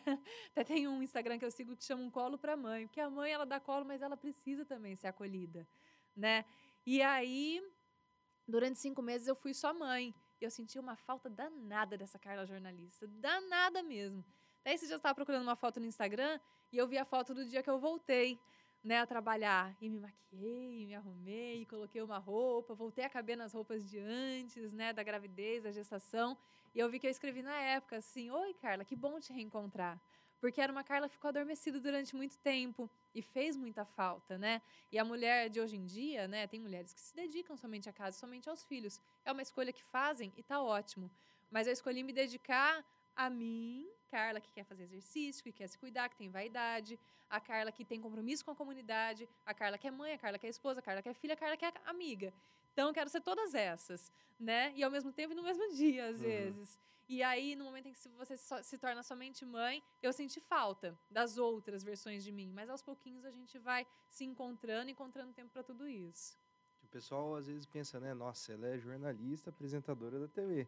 [0.51, 3.09] Até tem um Instagram que eu sigo que chama um colo para mãe, porque a
[3.09, 5.67] mãe ela dá colo, mas ela precisa também ser acolhida,
[6.15, 6.45] né?
[6.85, 7.59] E aí,
[8.47, 10.13] durante cinco meses eu fui sua mãe.
[10.39, 14.23] E eu senti uma falta danada dessa Carla jornalista, danada mesmo.
[14.63, 16.39] Daí você já estava procurando uma foto no Instagram
[16.71, 18.39] e eu vi a foto do dia que eu voltei
[18.83, 19.75] né, a trabalhar.
[19.81, 24.73] E me maquiei, me arrumei, coloquei uma roupa, voltei a caber nas roupas de antes,
[24.73, 26.37] né, da gravidez, da gestação.
[26.73, 29.99] E eu vi que eu escrevi na época assim: Oi, Carla, que bom te reencontrar.
[30.39, 34.59] Porque era uma Carla que ficou adormecida durante muito tempo e fez muita falta, né?
[34.91, 36.47] E a mulher de hoje em dia, né?
[36.47, 38.99] Tem mulheres que se dedicam somente à casa, somente aos filhos.
[39.23, 41.11] É uma escolha que fazem e tá ótimo.
[41.51, 42.83] Mas eu escolhi me dedicar
[43.15, 46.99] a mim, Carla que quer fazer exercício, que quer se cuidar, que tem vaidade,
[47.29, 50.37] a Carla que tem compromisso com a comunidade, a Carla que é mãe, a Carla
[50.37, 52.33] que é esposa, a Carla que é filha, a Carla que é amiga.
[52.73, 54.73] Então, eu quero ser todas essas, né?
[54.75, 56.23] E ao mesmo tempo e no mesmo dia, às uhum.
[56.23, 56.79] vezes.
[57.07, 61.37] E aí, no momento em que você se torna somente mãe, eu senti falta das
[61.37, 62.51] outras versões de mim.
[62.53, 66.37] Mas aos pouquinhos a gente vai se encontrando, encontrando tempo para tudo isso.
[66.83, 68.13] O pessoal às vezes pensa, né?
[68.13, 70.67] Nossa, ela é jornalista, apresentadora da TV.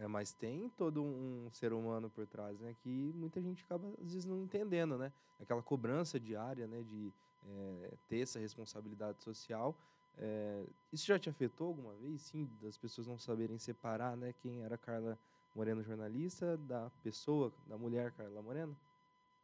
[0.00, 2.74] É, mas tem todo um ser humano por trás, né?
[2.82, 5.12] Que muita gente acaba, às vezes, não entendendo, né?
[5.38, 6.82] Aquela cobrança diária, né?
[6.82, 7.12] De
[7.46, 9.76] é, ter essa responsabilidade social.
[10.16, 12.48] É, isso já te afetou alguma vez, sim?
[12.62, 14.32] Das pessoas não saberem separar, né?
[14.40, 15.18] Quem era Carla
[15.54, 18.74] Moreno jornalista da pessoa, da mulher Carla Moreno?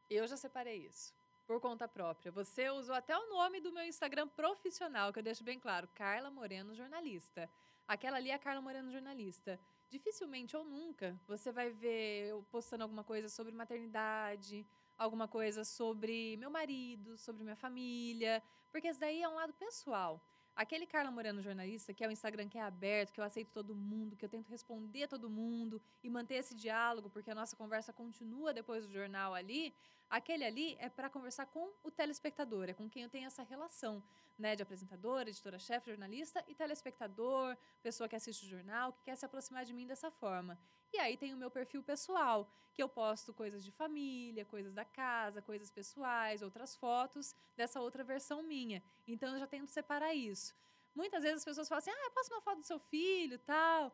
[0.08, 1.12] Eu já separei isso.
[1.46, 2.32] Por conta própria.
[2.32, 5.86] Você usou até o nome do meu Instagram profissional, que eu deixo bem claro.
[5.94, 7.46] Carla Moreno Jornalista.
[7.86, 12.82] Aquela ali é a Carla Moreno Jornalista dificilmente ou nunca você vai ver eu postando
[12.82, 14.66] alguma coisa sobre maternidade,
[14.98, 20.20] alguma coisa sobre meu marido, sobre minha família, porque isso daí é um lado pessoal.
[20.54, 23.74] Aquele Carla Moreno jornalista, que é o Instagram que é aberto, que eu aceito todo
[23.74, 27.54] mundo, que eu tento responder a todo mundo e manter esse diálogo, porque a nossa
[27.54, 29.74] conversa continua depois do jornal ali,
[30.08, 34.02] aquele ali é para conversar com o telespectador, é com quem eu tenho essa relação
[34.38, 39.24] né, de apresentadora, editora-chefe, jornalista e telespectador, pessoa que assiste o jornal, que quer se
[39.24, 40.58] aproximar de mim dessa forma.
[40.92, 44.84] E aí tem o meu perfil pessoal, que eu posto coisas de família, coisas da
[44.84, 48.82] casa, coisas pessoais, outras fotos dessa outra versão minha.
[49.06, 50.54] Então eu já tento separar isso.
[50.94, 53.92] Muitas vezes as pessoas falam assim: "Ah, posso uma foto do seu filho", tal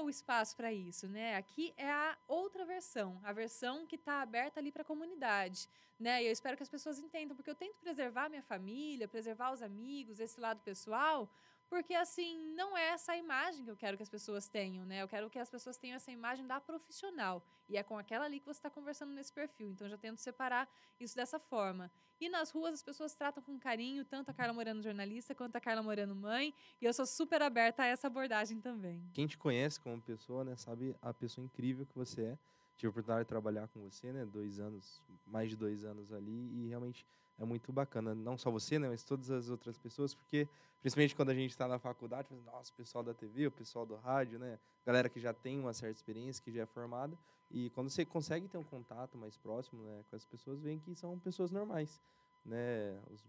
[0.00, 1.36] o espaço para isso, né?
[1.36, 5.68] Aqui é a outra versão, a versão que está aberta ali para a comunidade,
[5.98, 6.22] né?
[6.22, 9.62] E eu espero que as pessoas entendam, porque eu tento preservar minha família, preservar os
[9.62, 11.28] amigos, esse lado pessoal,
[11.68, 15.02] porque, assim, não é essa a imagem que eu quero que as pessoas tenham, né?
[15.02, 17.42] Eu quero que as pessoas tenham essa imagem da profissional.
[17.68, 19.70] E é com aquela ali que você está conversando nesse perfil.
[19.70, 20.68] Então, eu já tento separar
[21.00, 21.90] isso dessa forma.
[22.20, 25.60] E nas ruas, as pessoas tratam com carinho tanto a Carla Moreno jornalista quanto a
[25.60, 26.54] Carla Moreno mãe.
[26.80, 29.02] E eu sou super aberta a essa abordagem também.
[29.12, 32.38] Quem te conhece como pessoa, né, sabe a pessoa incrível que você é.
[32.76, 34.24] Tive a oportunidade de trabalhar com você, né?
[34.26, 36.50] Dois anos, mais de dois anos ali.
[36.52, 37.06] E realmente
[37.38, 38.14] é muito bacana.
[38.14, 40.48] Não só você, né, mas todas as outras pessoas, porque
[40.80, 43.96] principalmente quando a gente está na faculdade, nossa, o pessoal da TV, o pessoal do
[43.96, 47.16] rádio, né, galera que já tem uma certa experiência, que já é formada,
[47.50, 50.94] e quando você consegue ter um contato mais próximo, né, com as pessoas, vem que
[50.94, 52.00] são pessoas normais,
[52.44, 53.00] né.
[53.10, 53.24] Os,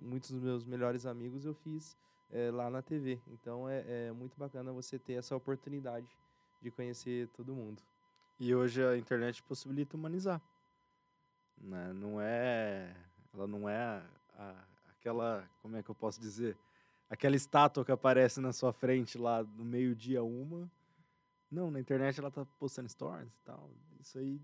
[0.00, 1.96] muitos dos meus melhores amigos eu fiz
[2.30, 6.08] é, lá na TV, então é, é muito bacana você ter essa oportunidade
[6.60, 7.82] de conhecer todo mundo.
[8.38, 10.42] E hoje a internet possibilita humanizar.
[11.58, 11.92] Né?
[11.92, 12.94] Não é
[13.36, 14.02] ela não é a,
[14.38, 14.54] a,
[14.90, 16.56] aquela, como é que eu posso dizer?
[17.08, 20.70] Aquela estátua que aparece na sua frente lá no meio-dia uma.
[21.50, 23.70] Não, na internet ela tá postando stories e tal.
[24.00, 24.40] Isso aí.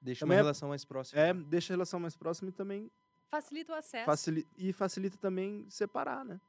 [0.00, 1.20] Deixa uma é, relação mais próxima.
[1.20, 2.90] É, deixa a relação mais próxima e também.
[3.30, 4.06] Facilita o acesso.
[4.06, 6.40] Facilita, e facilita também separar, né?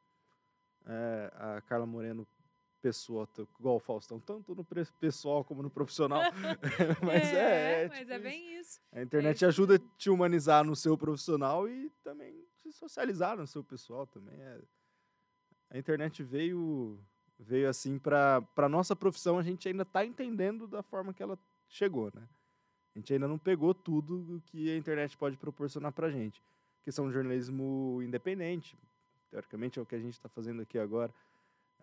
[0.85, 2.25] É, a Carla Moreno
[2.81, 3.29] pessoa,
[3.59, 4.65] igual o Faustão, tanto no
[4.99, 6.21] pessoal como no profissional.
[7.05, 8.79] mas é, é, mas tipo é bem isso.
[8.91, 13.47] A internet é ajuda a te humanizar no seu profissional e também te socializar no
[13.47, 14.39] seu pessoal também.
[14.41, 14.61] É.
[15.69, 16.99] A internet veio
[17.39, 21.37] veio assim para para nossa profissão, a gente ainda está entendendo da forma que ela
[21.67, 22.27] chegou, né?
[22.93, 26.43] A gente ainda não pegou tudo que a internet pode proporcionar para gente.
[26.83, 28.77] questão do jornalismo independente.
[29.29, 31.13] Teoricamente é o que a gente está fazendo aqui agora.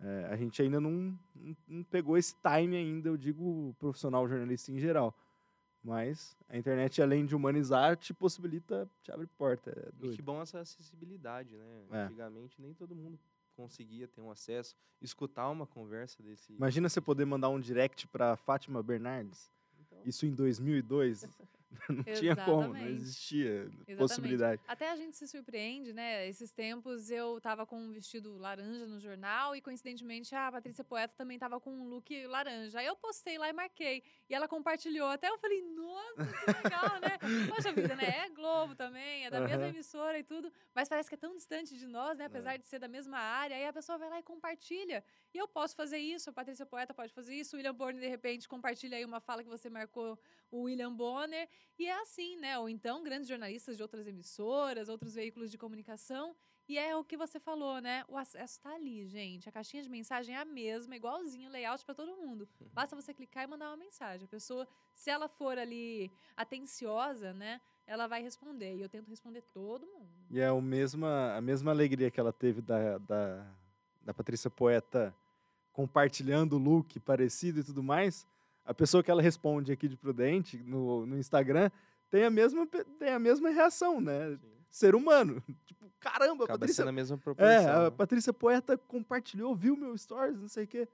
[0.01, 4.71] É, a gente ainda não, não, não, pegou esse time ainda, eu digo profissional jornalista
[4.71, 5.13] em geral.
[5.83, 9.71] Mas a internet, além de humanizar, te possibilita, te abre porta.
[9.71, 11.85] É e que bom essa acessibilidade, né?
[11.91, 12.03] É.
[12.03, 13.19] Antigamente nem todo mundo
[13.55, 16.53] conseguia ter um acesso, escutar uma conversa desse.
[16.53, 19.51] Imagina você poder mandar um direct para Fátima Bernardes.
[19.79, 19.99] Então...
[20.05, 21.27] Isso em 2002.
[21.89, 23.97] não tinha como, não existia Exatamente.
[23.97, 24.61] possibilidade.
[24.67, 26.27] Até a gente se surpreende, né?
[26.27, 31.13] Esses tempos eu tava com um vestido laranja no jornal e coincidentemente a Patrícia Poeta
[31.15, 32.79] também tava com um look laranja.
[32.79, 34.03] Aí eu postei lá e marquei.
[34.29, 35.07] E ela compartilhou.
[35.09, 37.17] Até eu falei, nossa, que legal, né?
[37.55, 38.25] Poxa vida, né?
[38.25, 39.47] É Globo também, é da uhum.
[39.47, 40.51] mesma emissora e tudo.
[40.73, 42.25] Mas parece que é tão distante de nós, né?
[42.25, 42.57] Apesar é.
[42.57, 43.55] de ser da mesma área.
[43.55, 45.03] Aí a pessoa vai lá e compartilha.
[45.33, 48.07] E eu posso fazer isso, a Patrícia Poeta pode fazer isso, o William Bonner, de
[48.07, 50.19] repente, compartilha aí uma fala que você marcou
[50.51, 51.47] o William Bonner.
[51.77, 52.57] E é assim, né?
[52.59, 56.35] Ou então grandes jornalistas de outras emissoras, outros veículos de comunicação.
[56.67, 58.05] E é o que você falou, né?
[58.07, 59.49] O acesso está ali, gente.
[59.49, 62.47] A caixinha de mensagem é a mesma, igualzinho, layout para todo mundo.
[62.61, 62.67] Uhum.
[62.71, 64.25] Basta você clicar e mandar uma mensagem.
[64.25, 67.59] A pessoa, se ela for ali atenciosa, né?
[67.87, 68.75] Ela vai responder.
[68.75, 70.11] E eu tento responder todo mundo.
[70.29, 73.47] E é o mesma, a mesma alegria que ela teve da, da,
[74.01, 75.15] da Patrícia Poeta
[75.73, 78.27] compartilhando o look parecido e tudo mais
[78.69, 81.71] a pessoa que ela responde aqui de Prudente no, no Instagram
[82.07, 82.67] tem a mesma,
[82.99, 84.37] tem a mesma reação, né?
[84.37, 84.47] Sim.
[84.69, 85.43] Ser humano.
[85.65, 86.83] Tipo, caramba, Acaba Patrícia.
[86.83, 87.51] Sendo a mesma proporção.
[87.51, 87.89] É, a né?
[87.89, 90.87] Patrícia Poeta compartilhou, viu meu stories, não sei o quê.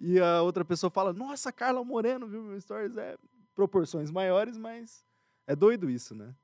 [0.00, 2.96] E a outra pessoa fala: Nossa, Carla Moreno viu meu stories.
[2.96, 3.16] É
[3.54, 5.04] proporções maiores, mas
[5.46, 6.34] é doido isso, né?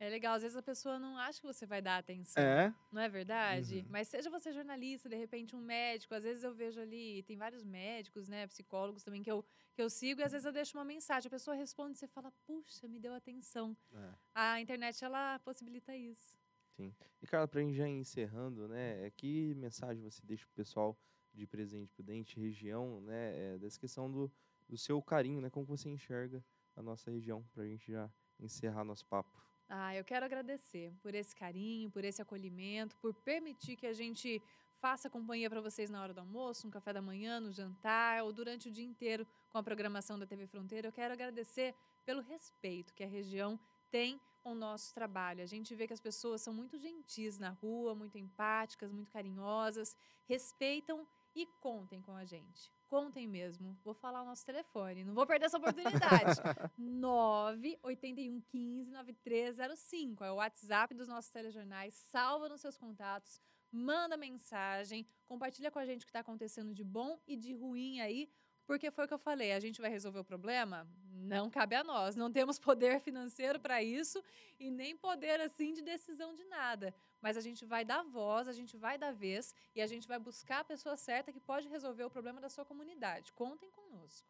[0.00, 2.42] É legal, às vezes a pessoa não acha que você vai dar atenção.
[2.42, 2.74] É.
[2.90, 3.80] Não é verdade?
[3.80, 3.86] Uhum.
[3.90, 7.62] Mas seja você jornalista, de repente um médico, às vezes eu vejo ali, tem vários
[7.62, 9.44] médicos, né, psicólogos também que eu,
[9.74, 12.08] que eu sigo, e às vezes eu deixo uma mensagem, a pessoa responde e você
[12.08, 13.76] fala, puxa, me deu atenção.
[13.92, 14.14] É.
[14.34, 16.34] A internet, ela possibilita isso.
[16.76, 16.94] Sim.
[17.20, 20.98] E, Carla, pra gente já ir encerrando, né, é que mensagem você deixa pro pessoal
[21.34, 24.32] de Presidente Prudente, região, né, é, dessa questão do,
[24.66, 26.42] do seu carinho, né, como você enxerga
[26.74, 29.49] a nossa região, pra gente já encerrar nosso papo.
[29.72, 34.42] Ah, eu quero agradecer por esse carinho, por esse acolhimento, por permitir que a gente
[34.80, 38.32] faça companhia para vocês na hora do almoço, no café da manhã, no jantar ou
[38.32, 40.88] durante o dia inteiro com a programação da TV Fronteira.
[40.88, 41.72] Eu quero agradecer
[42.04, 43.60] pelo respeito que a região
[43.92, 45.40] tem com o nosso trabalho.
[45.40, 49.96] A gente vê que as pessoas são muito gentis na rua, muito empáticas, muito carinhosas,
[50.26, 52.72] respeitam e contem com a gente.
[52.90, 53.78] Contem mesmo.
[53.84, 55.04] Vou falar o nosso telefone.
[55.04, 56.40] Não vou perder essa oportunidade.
[56.76, 60.24] 981 15 9305.
[60.24, 61.94] É o WhatsApp dos nossos telejornais.
[61.94, 63.40] Salva nos seus contatos.
[63.70, 65.06] Manda mensagem.
[65.28, 68.28] Compartilha com a gente o que está acontecendo de bom e de ruim aí.
[68.70, 70.86] Porque foi o que eu falei, a gente vai resolver o problema?
[71.10, 72.14] Não cabe a nós.
[72.14, 74.22] Não temos poder financeiro para isso
[74.60, 76.94] e nem poder assim de decisão de nada.
[77.20, 80.20] Mas a gente vai dar voz, a gente vai dar vez e a gente vai
[80.20, 83.32] buscar a pessoa certa que pode resolver o problema da sua comunidade.
[83.32, 84.28] Contem conosco.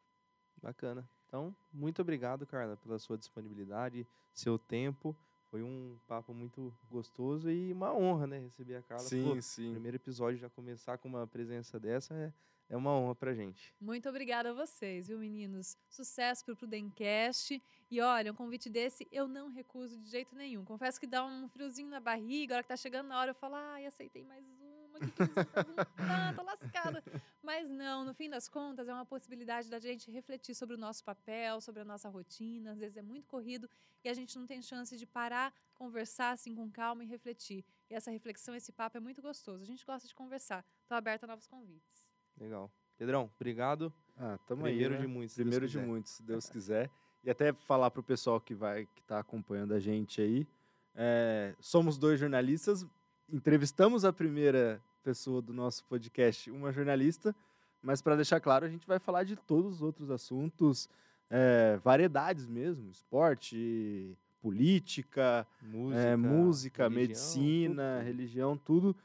[0.62, 1.06] Bacana.
[1.26, 5.14] Então, muito obrigado, Carla, pela sua disponibilidade, seu tempo.
[5.50, 9.04] Foi um papo muito gostoso e uma honra, né, receber a Carla.
[9.04, 9.72] Sim, Pô, sim.
[9.72, 12.32] Primeiro episódio já começar com uma presença dessa é
[12.70, 13.74] é uma honra pra gente.
[13.80, 15.76] Muito obrigada a vocês, viu, meninos?
[15.88, 17.60] Sucesso pro Prudencast.
[17.90, 20.64] E olha, um convite desse eu não recuso de jeito nenhum.
[20.64, 23.34] Confesso que dá um friozinho na barriga, a hora que tá chegando na hora eu
[23.34, 27.02] falo, ai, aceitei mais uma, que que perguntar, tô lascada.
[27.42, 31.02] Mas não, no fim das contas, é uma possibilidade da gente refletir sobre o nosso
[31.02, 32.70] papel, sobre a nossa rotina.
[32.70, 33.68] Às vezes é muito corrido
[34.04, 37.64] e a gente não tem chance de parar, conversar assim com calma e refletir.
[37.90, 39.64] E essa reflexão, esse papo é muito gostoso.
[39.64, 40.64] A gente gosta de conversar.
[40.86, 42.09] Tô aberta a novos convites.
[42.40, 42.70] Legal.
[42.96, 43.92] Pedrão, obrigado.
[44.16, 45.06] Ah, tamo Primeiro aí, né?
[45.06, 45.34] de muitos.
[45.34, 46.90] Primeiro de muitos, se Deus quiser.
[47.22, 50.46] E até falar para o pessoal que vai que está acompanhando a gente aí.
[50.94, 52.86] É, somos dois jornalistas.
[53.28, 57.34] Entrevistamos a primeira pessoa do nosso podcast, uma jornalista.
[57.82, 60.88] Mas para deixar claro, a gente vai falar de todos os outros assuntos,
[61.30, 68.04] é, variedades mesmo, esporte, política, música, é, música religião, medicina, tudo.
[68.04, 68.96] religião, tudo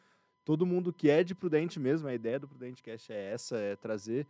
[0.45, 3.75] todo mundo que é de Prudente mesmo, a ideia do Prudente Cast é essa, é
[3.75, 4.27] trazer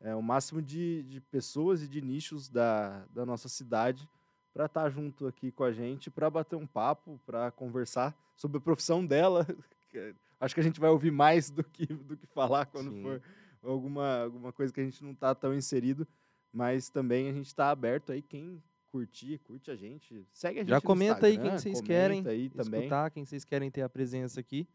[0.00, 4.08] é, o máximo de, de pessoas e de nichos da, da nossa cidade
[4.52, 8.58] para estar tá junto aqui com a gente, para bater um papo, para conversar sobre
[8.58, 9.46] a profissão dela.
[10.40, 13.02] Acho que a gente vai ouvir mais do que, do que falar quando Sim.
[13.02, 13.22] for
[13.62, 16.08] alguma, alguma coisa que a gente não está tão inserido,
[16.52, 20.70] mas também a gente está aberto aí, quem curtir, curte a gente, segue a gente
[20.70, 22.80] Já comenta aí quem vocês querem aí também.
[22.80, 24.66] escutar, quem vocês querem ter a presença aqui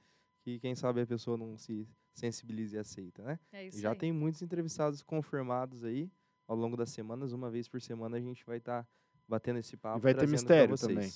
[0.43, 3.39] que quem sabe a pessoa não se sensibilize e aceita, né?
[3.51, 3.97] É isso Já aí.
[3.97, 6.11] tem muitos entrevistados confirmados aí
[6.47, 8.89] ao longo das semanas, uma vez por semana a gente vai estar tá
[9.27, 9.99] batendo esse papo.
[9.99, 11.09] E vai ter mistério também.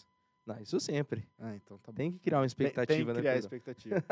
[0.47, 1.27] Não, isso sempre.
[1.37, 1.95] Ah, então tá bom.
[1.97, 3.45] Tem que criar uma Tem- expectativa, tem que né, criar Pedro?
[3.57, 4.03] expectativa.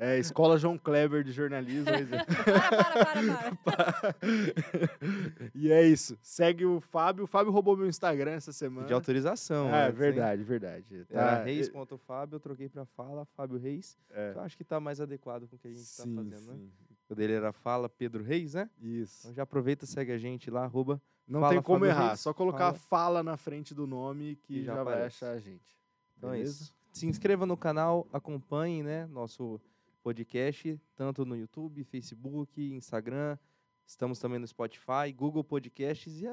[0.00, 1.84] é, Escola João Kleber de jornalismo.
[2.10, 4.16] mas- Para, para, para, para.
[5.54, 6.18] e é isso.
[6.20, 7.24] Segue o Fábio.
[7.24, 8.86] O Fábio roubou meu Instagram essa semana.
[8.86, 9.68] De autorização.
[9.72, 9.98] Ah, é antes, hein?
[10.00, 11.06] verdade, verdade.
[11.10, 13.96] Era Tá, reis.fábio, eu troquei pra fala, Fábio Reis.
[14.10, 16.46] é, Eu acho que tá mais adequado com o que a gente tá sim, fazendo,
[16.52, 16.54] né?
[16.58, 16.70] sim.
[17.08, 18.68] O dele era fala Pedro Reis, né?
[18.80, 19.20] Isso.
[19.20, 21.00] Então já aproveita, segue a gente lá, arroba.
[21.26, 22.08] Não Fala, tem como Fábio errar.
[22.08, 22.78] Reis, Só colocar fala.
[22.78, 23.22] fala.
[23.22, 25.74] na frente do nome que E já já, vai achar a gente.
[26.16, 26.64] Então é Beleza?
[26.64, 26.74] isso.
[26.92, 29.60] Se inscreva no canal, acompanhe, né, nosso
[30.02, 33.38] podcast, tanto no YouTube, Facebook, Instagram.
[33.86, 36.26] Estamos também no Spotify, Google Podcasts e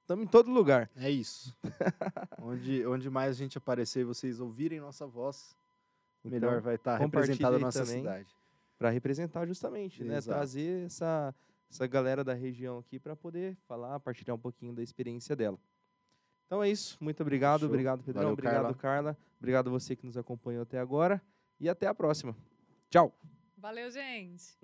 [0.00, 0.90] estamos em todo lugar.
[0.94, 1.56] É isso.
[2.40, 5.56] onde, onde mais a gente aparecer e vocês ouvirem nossa voz,
[6.22, 8.28] melhor Então, vai estar compartilha representada a nossa cidade.
[8.78, 10.20] para representar justamente, né?
[10.20, 11.34] Trazer essa,
[11.70, 15.58] essa galera da região aqui para poder falar, partilhar um pouquinho da experiência dela.
[16.46, 16.96] Então é isso.
[17.00, 17.60] Muito obrigado.
[17.60, 17.68] Show.
[17.68, 18.22] Obrigado, Pedrão.
[18.22, 19.16] Valeu, obrigado, Carla.
[19.38, 21.20] Obrigado você que nos acompanhou até agora.
[21.58, 22.36] E até a próxima.
[22.88, 23.12] Tchau.
[23.56, 24.56] Valeu, gente.